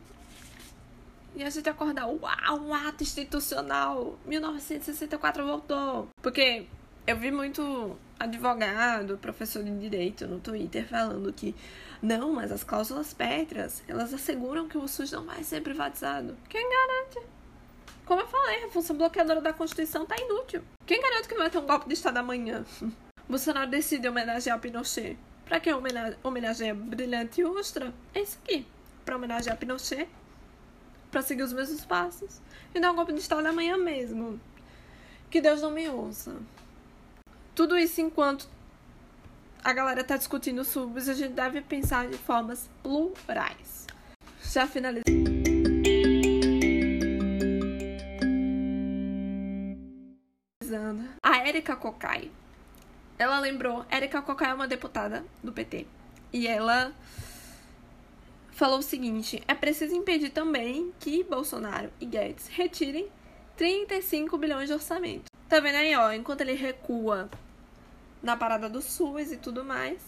e 1.34 1.44
a 1.44 1.50
gente 1.50 1.68
acordar, 1.68 2.06
uau, 2.08 2.60
um 2.60 2.74
ato 2.74 3.04
institucional, 3.04 4.18
1964 4.26 5.46
voltou. 5.46 6.08
Porque 6.20 6.66
eu 7.06 7.16
vi 7.16 7.30
muito 7.30 7.96
advogado, 8.18 9.16
professor 9.18 9.62
de 9.62 9.78
direito 9.78 10.26
no 10.26 10.40
Twitter 10.40 10.86
falando 10.86 11.32
que 11.32 11.54
não, 12.02 12.32
mas 12.32 12.50
as 12.50 12.64
cláusulas 12.64 13.12
pétreas, 13.12 13.82
elas 13.86 14.14
asseguram 14.14 14.66
que 14.66 14.78
o 14.78 14.88
SUS 14.88 15.12
não 15.12 15.24
vai 15.24 15.44
ser 15.44 15.62
privatizado. 15.62 16.36
Quem 16.48 16.66
garante? 16.68 17.20
Como 18.06 18.22
eu 18.22 18.26
falei, 18.26 18.64
a 18.64 18.70
função 18.70 18.96
bloqueadora 18.96 19.40
da 19.40 19.52
Constituição 19.52 20.06
tá 20.06 20.16
inútil. 20.18 20.62
Quem 20.86 21.00
garante 21.00 21.28
que 21.28 21.34
não 21.34 21.42
vai 21.42 21.50
ter 21.50 21.58
um 21.58 21.66
golpe 21.66 21.86
de 21.86 21.94
Estado 21.94 22.16
amanhã? 22.16 22.64
Bolsonaro 23.28 23.70
decide 23.70 24.08
homenagear 24.08 24.58
Pinochet. 24.58 25.16
Pra 25.44 25.60
quem 25.60 25.74
homenageia 26.24 26.74
Brilhante 26.74 27.44
Ustra? 27.44 27.92
É 28.14 28.22
isso 28.22 28.38
aqui. 28.42 28.66
Pra 29.04 29.16
homenagear 29.16 29.56
Pinochet. 29.58 30.08
Pra 31.10 31.22
seguir 31.22 31.42
os 31.42 31.52
mesmos 31.52 31.84
passos. 31.84 32.40
E 32.74 32.80
dar 32.80 32.92
um 32.92 32.96
golpe 32.96 33.12
de 33.12 33.20
Estado 33.20 33.46
amanhã 33.46 33.76
mesmo. 33.76 34.40
Que 35.30 35.40
Deus 35.40 35.60
não 35.60 35.70
me 35.70 35.88
ouça. 35.88 36.34
Tudo 37.54 37.76
isso 37.76 38.00
enquanto 38.00 38.48
a 39.62 39.72
galera 39.72 40.02
tá 40.02 40.16
discutindo 40.16 40.64
subs, 40.64 41.08
a 41.08 41.14
gente 41.14 41.34
deve 41.34 41.60
pensar 41.60 42.08
de 42.08 42.16
formas 42.16 42.68
plurais. 42.82 43.86
Já 44.42 44.66
finalizei. 44.66 45.04
A 51.22 51.48
Erika 51.48 51.76
Kokai. 51.76 52.30
Ela 53.18 53.38
lembrou, 53.38 53.84
Erika 53.90 54.22
Kokai 54.22 54.50
é 54.50 54.54
uma 54.54 54.66
deputada 54.66 55.24
do 55.42 55.52
PT. 55.52 55.86
E 56.32 56.46
ela 56.46 56.92
falou 58.52 58.78
o 58.78 58.82
seguinte: 58.82 59.42
é 59.46 59.54
preciso 59.54 59.94
impedir 59.94 60.30
também 60.30 60.92
que 60.98 61.24
Bolsonaro 61.24 61.90
e 62.00 62.06
Guedes 62.06 62.48
retirem 62.48 63.08
35 63.56 64.38
bilhões 64.38 64.68
de 64.68 64.74
orçamento. 64.74 65.24
Tá 65.48 65.60
vendo 65.60 65.76
aí, 65.76 65.94
ó? 65.96 66.12
Enquanto 66.12 66.40
ele 66.42 66.54
recua 66.54 67.28
na 68.22 68.36
parada 68.36 68.68
do 68.68 68.82
SUS 68.82 69.32
e 69.32 69.36
tudo 69.36 69.64
mais. 69.64 70.00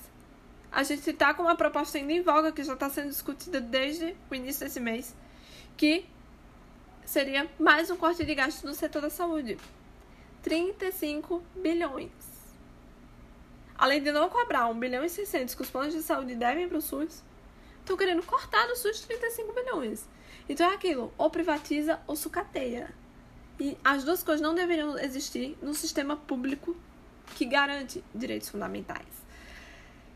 A 0.70 0.82
gente 0.82 1.10
está 1.10 1.34
com 1.34 1.42
uma 1.42 1.56
proposta 1.56 1.98
ainda 1.98 2.12
em 2.12 2.22
voga 2.22 2.52
que 2.52 2.64
já 2.64 2.74
está 2.74 2.88
sendo 2.88 3.10
discutida 3.10 3.60
desde 3.60 4.16
o 4.30 4.34
início 4.34 4.64
desse 4.64 4.80
mês, 4.80 5.14
que 5.76 6.06
seria 7.04 7.48
mais 7.58 7.90
um 7.90 7.96
corte 7.96 8.24
de 8.24 8.34
gastos 8.34 8.62
no 8.62 8.74
setor 8.74 9.02
da 9.02 9.10
saúde. 9.10 9.58
35 10.42 11.42
bilhões. 11.56 12.10
Além 13.76 14.02
de 14.02 14.12
não 14.12 14.28
cobrar 14.28 14.68
1 14.68 14.78
bilhão 14.78 15.04
e 15.04 15.08
600 15.08 15.54
que 15.54 15.62
os 15.62 15.70
planos 15.70 15.92
de 15.92 16.02
saúde 16.02 16.34
devem 16.34 16.68
para 16.68 16.78
o 16.78 16.82
SUS, 16.82 17.22
estão 17.80 17.96
querendo 17.96 18.22
cortar 18.22 18.66
do 18.66 18.76
SUS 18.76 19.00
35 19.00 19.52
bilhões. 19.52 20.08
Então 20.48 20.70
é 20.70 20.74
aquilo, 20.74 21.12
ou 21.18 21.30
privatiza 21.30 22.00
ou 22.06 22.16
sucateia. 22.16 22.94
E 23.60 23.76
as 23.84 24.04
duas 24.04 24.22
coisas 24.22 24.40
não 24.40 24.54
deveriam 24.54 24.98
existir 24.98 25.56
no 25.60 25.74
sistema 25.74 26.16
público 26.16 26.76
que 27.34 27.44
garante 27.44 28.02
direitos 28.14 28.48
fundamentais. 28.48 29.06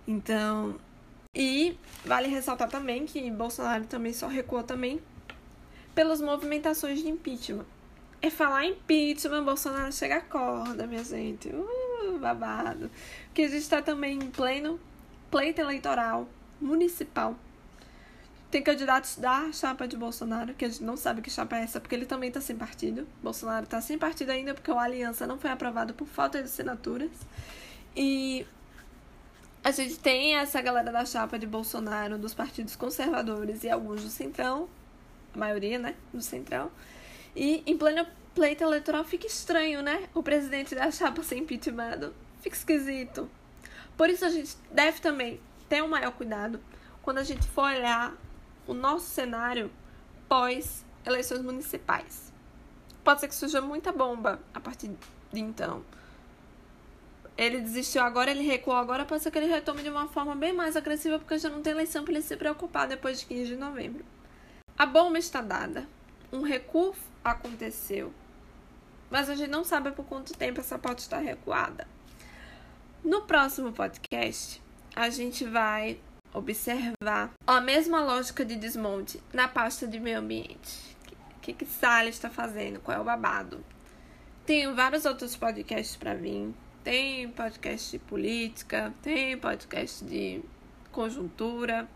Então, 0.07 0.79
e 1.35 1.77
vale 2.05 2.29
ressaltar 2.29 2.69
também 2.69 3.05
que 3.05 3.31
Bolsonaro 3.31 3.85
também 3.85 4.13
só 4.13 4.27
recuou 4.27 4.63
também 4.63 5.01
pelas 5.95 6.21
movimentações 6.21 7.01
de 7.01 7.09
impeachment. 7.09 7.67
É 8.23 8.31
falar 8.31 8.65
impeachment, 8.65 9.45
Bolsonaro 9.45 9.93
chega 9.93 10.17
a 10.17 10.21
corda, 10.21 10.87
minha 10.87 11.05
gente. 11.05 11.49
Uh, 11.49 12.19
babado. 12.19 12.91
Porque 13.27 13.43
a 13.43 13.49
gente 13.49 13.63
está 13.63 13.83
também 13.83 14.19
em 14.19 14.31
pleno 14.31 14.81
pleito 15.31 15.61
eleitoral 15.61 16.27
municipal. 16.61 17.37
Tem 18.57 18.63
candidatos 18.63 19.17
da 19.17 19.53
chapa 19.53 19.87
de 19.87 19.99
Bolsonaro, 19.99 20.55
que 20.55 20.65
a 20.65 20.69
gente 20.71 20.83
não 20.83 20.97
sabe 20.97 21.21
que 21.21 21.29
chapa 21.29 21.59
é 21.59 21.65
essa, 21.65 21.79
porque 21.79 21.95
ele 21.95 22.07
também 22.07 22.29
está 22.29 22.41
sem 22.41 22.57
partido. 22.57 23.07
Bolsonaro 23.23 23.65
está 23.65 23.83
sem 23.83 23.99
partido 23.99 24.31
ainda, 24.31 24.55
porque 24.55 24.71
o 24.71 24.79
Aliança 24.79 25.27
não 25.27 25.39
foi 25.39 25.51
aprovado 25.51 25.93
por 25.93 26.09
falta 26.09 26.39
de 26.39 26.45
assinaturas. 26.45 27.11
E 27.95 28.47
a 29.63 29.71
gente 29.71 29.99
tem 29.99 30.37
essa 30.37 30.59
galera 30.63 30.91
da 30.91 31.05
chapa 31.05 31.39
de 31.39 31.47
Bolsonaro, 31.47 32.17
dos 32.17 32.33
partidos 32.33 32.75
conservadores 32.75 33.63
e 33.63 33.69
alguns 33.69 34.03
do 34.03 34.09
Centrão, 34.09 34.71
a 35.35 35.39
maioria, 35.39 35.79
né, 35.79 35.95
do 36.11 36.23
Centrão. 36.23 36.71
E 37.37 37.63
em 37.67 37.77
pleno 37.77 38.07
pleito 38.35 38.65
eleitoral 38.65 39.05
fica 39.05 39.27
estranho, 39.27 39.83
né? 39.83 40.09
O 40.15 40.23
presidente 40.23 40.75
da 40.75 40.91
chapa 40.91 41.23
ser 41.23 41.37
impeachmentado. 41.37 42.15
Fica 42.41 42.57
esquisito. 42.57 43.31
Por 43.99 44.09
isso 44.09 44.25
a 44.25 44.31
gente 44.31 44.57
deve 44.73 44.99
também 45.03 45.39
ter 45.69 45.83
um 45.83 45.89
maior 45.89 46.13
cuidado 46.13 46.59
quando 47.03 47.19
a 47.19 47.23
gente 47.23 47.47
for 47.49 47.65
olhar 47.65 48.17
o 48.67 48.75
nosso 48.75 49.07
cenário 49.07 49.71
pós 50.29 50.85
eleições 51.05 51.43
municipais. 51.43 52.33
Pode 53.05 53.21
ser 53.21 53.29
que 53.29 53.35
surja 53.35 53.61
muita 53.61 53.93
bomba 53.93 54.41
a 54.53 54.61
partir 54.61 54.91
de 55.33 55.41
então. 55.41 55.85
Ele 57.37 57.61
desistiu 57.61 58.03
agora, 58.03 58.31
ele 58.31 58.43
recuou 58.43 58.77
agora, 58.77 59.05
pode 59.05 59.23
ser 59.23 59.31
que 59.31 59.39
ele 59.39 59.47
retome 59.47 59.83
de 59.83 59.91
uma 59.91 60.09
forma 60.09 60.35
bem 60.35 60.53
mais 60.53 60.75
agressiva, 60.75 61.19
porque 61.19 61.39
já 61.39 61.51
não 61.51 61.63
tem 61.63 61.73
eleição 61.73 62.03
para 62.03 62.15
ele 62.15 62.23
se 62.23 62.37
preocupar 62.37 62.89
depois 62.89 63.21
de 63.21 63.27
15 63.27 63.47
de 63.47 63.57
novembro. 63.57 64.05
A 64.77 64.87
bomba 64.87 65.19
está 65.19 65.41
dada. 65.41 65.87
Um 66.33 66.43
recuo 66.43 66.95
aconteceu. 67.23 68.13
Mas 69.11 69.31
a 69.31 69.35
gente 69.35 69.51
não 69.51 69.65
sabe 69.65 69.93
por 69.93 70.05
quanto 70.07 70.35
tempo 70.35 70.61
essa 70.61 70.79
pauta 70.79 71.03
está 71.03 71.19
recuada. 71.19 71.87
No 73.05 73.23
próximo 73.23 73.71
podcast, 73.71 74.61
a 74.95 75.11
gente 75.11 75.45
vai 75.45 76.01
observar 76.37 77.33
a 77.47 77.61
mesma 77.61 78.03
lógica 78.03 78.45
de 78.45 78.57
desmonte 78.57 79.23
na 79.33 79.49
pasta 79.49 79.87
de 79.87 79.99
meio 79.99 80.19
ambiente. 80.19 80.97
O 81.37 81.41
que, 81.41 81.53
que 81.53 81.65
Salles 81.65 82.17
está 82.17 82.29
fazendo? 82.29 82.79
Qual 82.81 82.97
é 82.97 83.01
o 83.01 83.05
babado? 83.05 83.65
Tem 84.45 84.73
vários 84.75 85.05
outros 85.07 85.35
podcasts 85.35 85.97
para 85.97 86.15
vir. 86.15 86.53
Tem 86.85 87.29
podcast 87.31 87.91
de 87.91 87.99
política, 87.99 88.93
tem 89.03 89.37
podcast 89.39 90.05
de 90.05 90.41
conjuntura, 90.93 91.89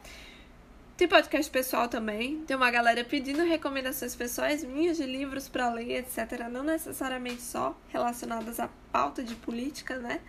tem 0.96 1.06
podcast 1.06 1.50
pessoal 1.50 1.88
também. 1.88 2.42
Tem 2.44 2.56
uma 2.56 2.70
galera 2.70 3.04
pedindo 3.04 3.44
recomendações 3.44 4.16
pessoais 4.16 4.64
minhas 4.64 4.96
de 4.96 5.04
livros 5.04 5.48
para 5.48 5.72
ler, 5.72 5.98
etc. 5.98 6.48
Não 6.50 6.62
necessariamente 6.64 7.42
só 7.42 7.78
relacionadas 7.88 8.58
à 8.58 8.68
pauta 8.90 9.22
de 9.22 9.34
política, 9.34 9.98
né? 9.98 10.20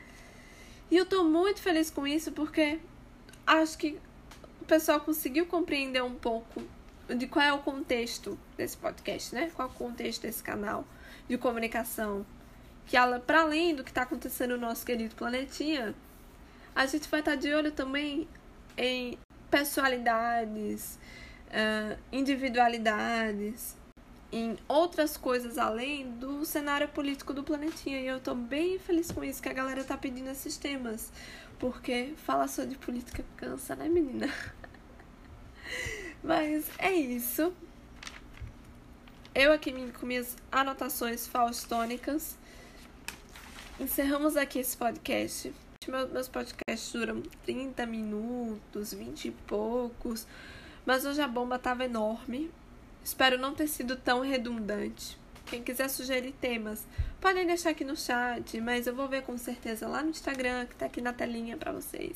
E 0.91 0.97
eu 0.97 1.05
tô 1.05 1.23
muito 1.23 1.61
feliz 1.61 1.89
com 1.89 2.05
isso 2.05 2.31
porque 2.33 2.79
acho 3.45 3.77
que 3.77 3.99
o 4.61 4.65
pessoal 4.65 4.99
conseguiu 4.99 5.45
compreender 5.45 6.03
um 6.03 6.15
pouco 6.15 6.61
de 7.07 7.27
qual 7.27 7.45
é 7.45 7.53
o 7.53 7.59
contexto 7.59 8.37
desse 8.55 8.77
podcast, 8.77 9.35
né? 9.35 9.51
Qual 9.53 9.67
é 9.67 9.71
o 9.71 9.73
contexto 9.73 10.21
desse 10.21 10.41
canal 10.41 10.85
de 11.27 11.37
comunicação. 11.37 12.25
Que 12.85 12.97
para 13.25 13.41
além 13.41 13.73
do 13.75 13.83
que 13.83 13.91
está 13.91 14.03
acontecendo 14.03 14.57
no 14.57 14.67
nosso 14.67 14.85
querido 14.85 15.15
planetinha, 15.15 15.95
a 16.75 16.85
gente 16.85 17.07
vai 17.09 17.21
estar 17.21 17.31
tá 17.31 17.37
de 17.37 17.53
olho 17.53 17.71
também 17.71 18.27
em 18.77 19.17
personalidades, 19.49 20.99
individualidades, 22.11 23.77
em 24.31 24.57
outras 24.67 25.17
coisas 25.17 25.57
além 25.57 26.09
do 26.11 26.45
cenário 26.45 26.87
político 26.89 27.33
do 27.33 27.43
planetinha. 27.43 27.99
E 27.99 28.07
eu 28.07 28.19
tô 28.19 28.33
bem 28.33 28.77
feliz 28.79 29.11
com 29.11 29.23
isso, 29.23 29.41
que 29.41 29.49
a 29.49 29.53
galera 29.53 29.83
tá 29.83 29.97
pedindo 29.97 30.29
esses 30.29 30.57
temas. 30.57 31.11
Porque 31.61 32.15
falar 32.17 32.47
só 32.47 32.63
de 32.63 32.75
política 32.75 33.23
cansa, 33.37 33.75
né, 33.75 33.87
menina? 33.87 34.27
Mas 36.23 36.67
é 36.79 36.91
isso. 36.91 37.53
Eu 39.35 39.53
aqui 39.53 39.71
com 39.91 40.07
minhas 40.07 40.35
anotações 40.51 41.27
faustônicas. 41.27 42.35
Encerramos 43.79 44.35
aqui 44.35 44.57
esse 44.57 44.75
podcast. 44.75 45.53
Meus 45.87 46.27
podcasts 46.27 46.93
duram 46.93 47.21
30 47.45 47.85
minutos, 47.85 48.91
20 48.95 49.25
e 49.25 49.31
poucos. 49.31 50.25
Mas 50.83 51.05
hoje 51.05 51.21
a 51.21 51.27
bomba 51.27 51.59
tava 51.59 51.85
enorme. 51.85 52.49
Espero 53.03 53.37
não 53.37 53.53
ter 53.53 53.67
sido 53.67 53.95
tão 53.95 54.21
redundante. 54.21 55.20
Quem 55.51 55.61
quiser 55.61 55.89
sugerir 55.89 56.31
temas, 56.39 56.87
podem 57.19 57.45
deixar 57.45 57.71
aqui 57.71 57.83
no 57.83 57.97
chat, 57.97 58.61
mas 58.61 58.87
eu 58.87 58.95
vou 58.95 59.09
ver 59.09 59.23
com 59.23 59.37
certeza 59.37 59.85
lá 59.85 60.01
no 60.01 60.09
Instagram, 60.09 60.65
que 60.65 60.75
tá 60.75 60.85
aqui 60.85 61.01
na 61.01 61.11
telinha 61.11 61.57
para 61.57 61.73
vocês. 61.73 62.15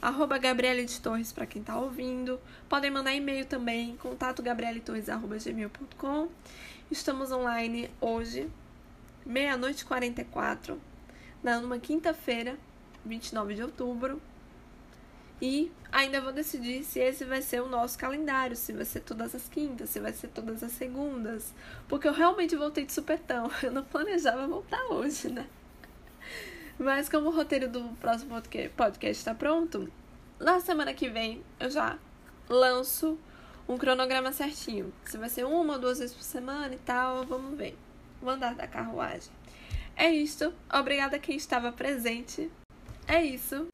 Arroba 0.00 0.38
Gabriele 0.38 0.86
de 0.86 0.98
Torres 0.98 1.30
para 1.30 1.44
quem 1.44 1.62
tá 1.62 1.78
ouvindo. 1.78 2.40
Podem 2.70 2.90
mandar 2.90 3.12
e-mail 3.12 3.44
também, 3.44 3.98
contato 3.98 4.42
gabrieletorres.gmail.com. 4.42 6.28
Estamos 6.90 7.30
online 7.30 7.90
hoje, 8.00 8.48
meia-noite 9.26 9.84
44, 9.84 10.80
numa 11.44 11.78
quinta-feira, 11.78 12.56
29 13.04 13.56
de 13.56 13.62
outubro. 13.62 14.22
E 15.40 15.72
ainda 15.90 16.20
vou 16.20 16.32
decidir 16.32 16.84
se 16.84 17.00
esse 17.00 17.24
vai 17.24 17.40
ser 17.40 17.62
o 17.62 17.68
nosso 17.68 17.98
calendário, 17.98 18.54
se 18.54 18.72
vai 18.72 18.84
ser 18.84 19.00
todas 19.00 19.34
as 19.34 19.48
quintas, 19.48 19.90
se 19.90 19.98
vai 19.98 20.12
ser 20.12 20.28
todas 20.28 20.62
as 20.62 20.72
segundas. 20.72 21.54
Porque 21.88 22.06
eu 22.06 22.12
realmente 22.12 22.54
voltei 22.56 22.84
de 22.84 22.92
supetão. 22.92 23.50
Eu 23.62 23.72
não 23.72 23.82
planejava 23.82 24.46
voltar 24.46 24.82
hoje, 24.90 25.30
né? 25.30 25.46
Mas 26.78 27.08
como 27.08 27.28
o 27.28 27.34
roteiro 27.34 27.68
do 27.68 27.82
próximo 27.96 28.40
podcast 28.74 29.20
está 29.20 29.34
pronto, 29.34 29.92
na 30.38 30.60
semana 30.60 30.94
que 30.94 31.10
vem 31.10 31.42
eu 31.58 31.68
já 31.68 31.98
lanço 32.48 33.18
um 33.68 33.76
cronograma 33.76 34.32
certinho. 34.32 34.90
Se 35.04 35.18
vai 35.18 35.28
ser 35.28 35.44
uma 35.44 35.74
ou 35.74 35.78
duas 35.78 35.98
vezes 35.98 36.16
por 36.16 36.22
semana 36.22 36.74
e 36.74 36.78
tal, 36.78 37.26
vamos 37.26 37.56
ver. 37.56 37.76
Vou 38.20 38.30
andar 38.30 38.54
da 38.54 38.66
carruagem. 38.66 39.30
É 39.94 40.10
isto. 40.10 40.54
Obrigada 40.72 41.16
a 41.16 41.20
quem 41.20 41.36
estava 41.36 41.70
presente. 41.70 42.50
É 43.06 43.22
isso. 43.22 43.68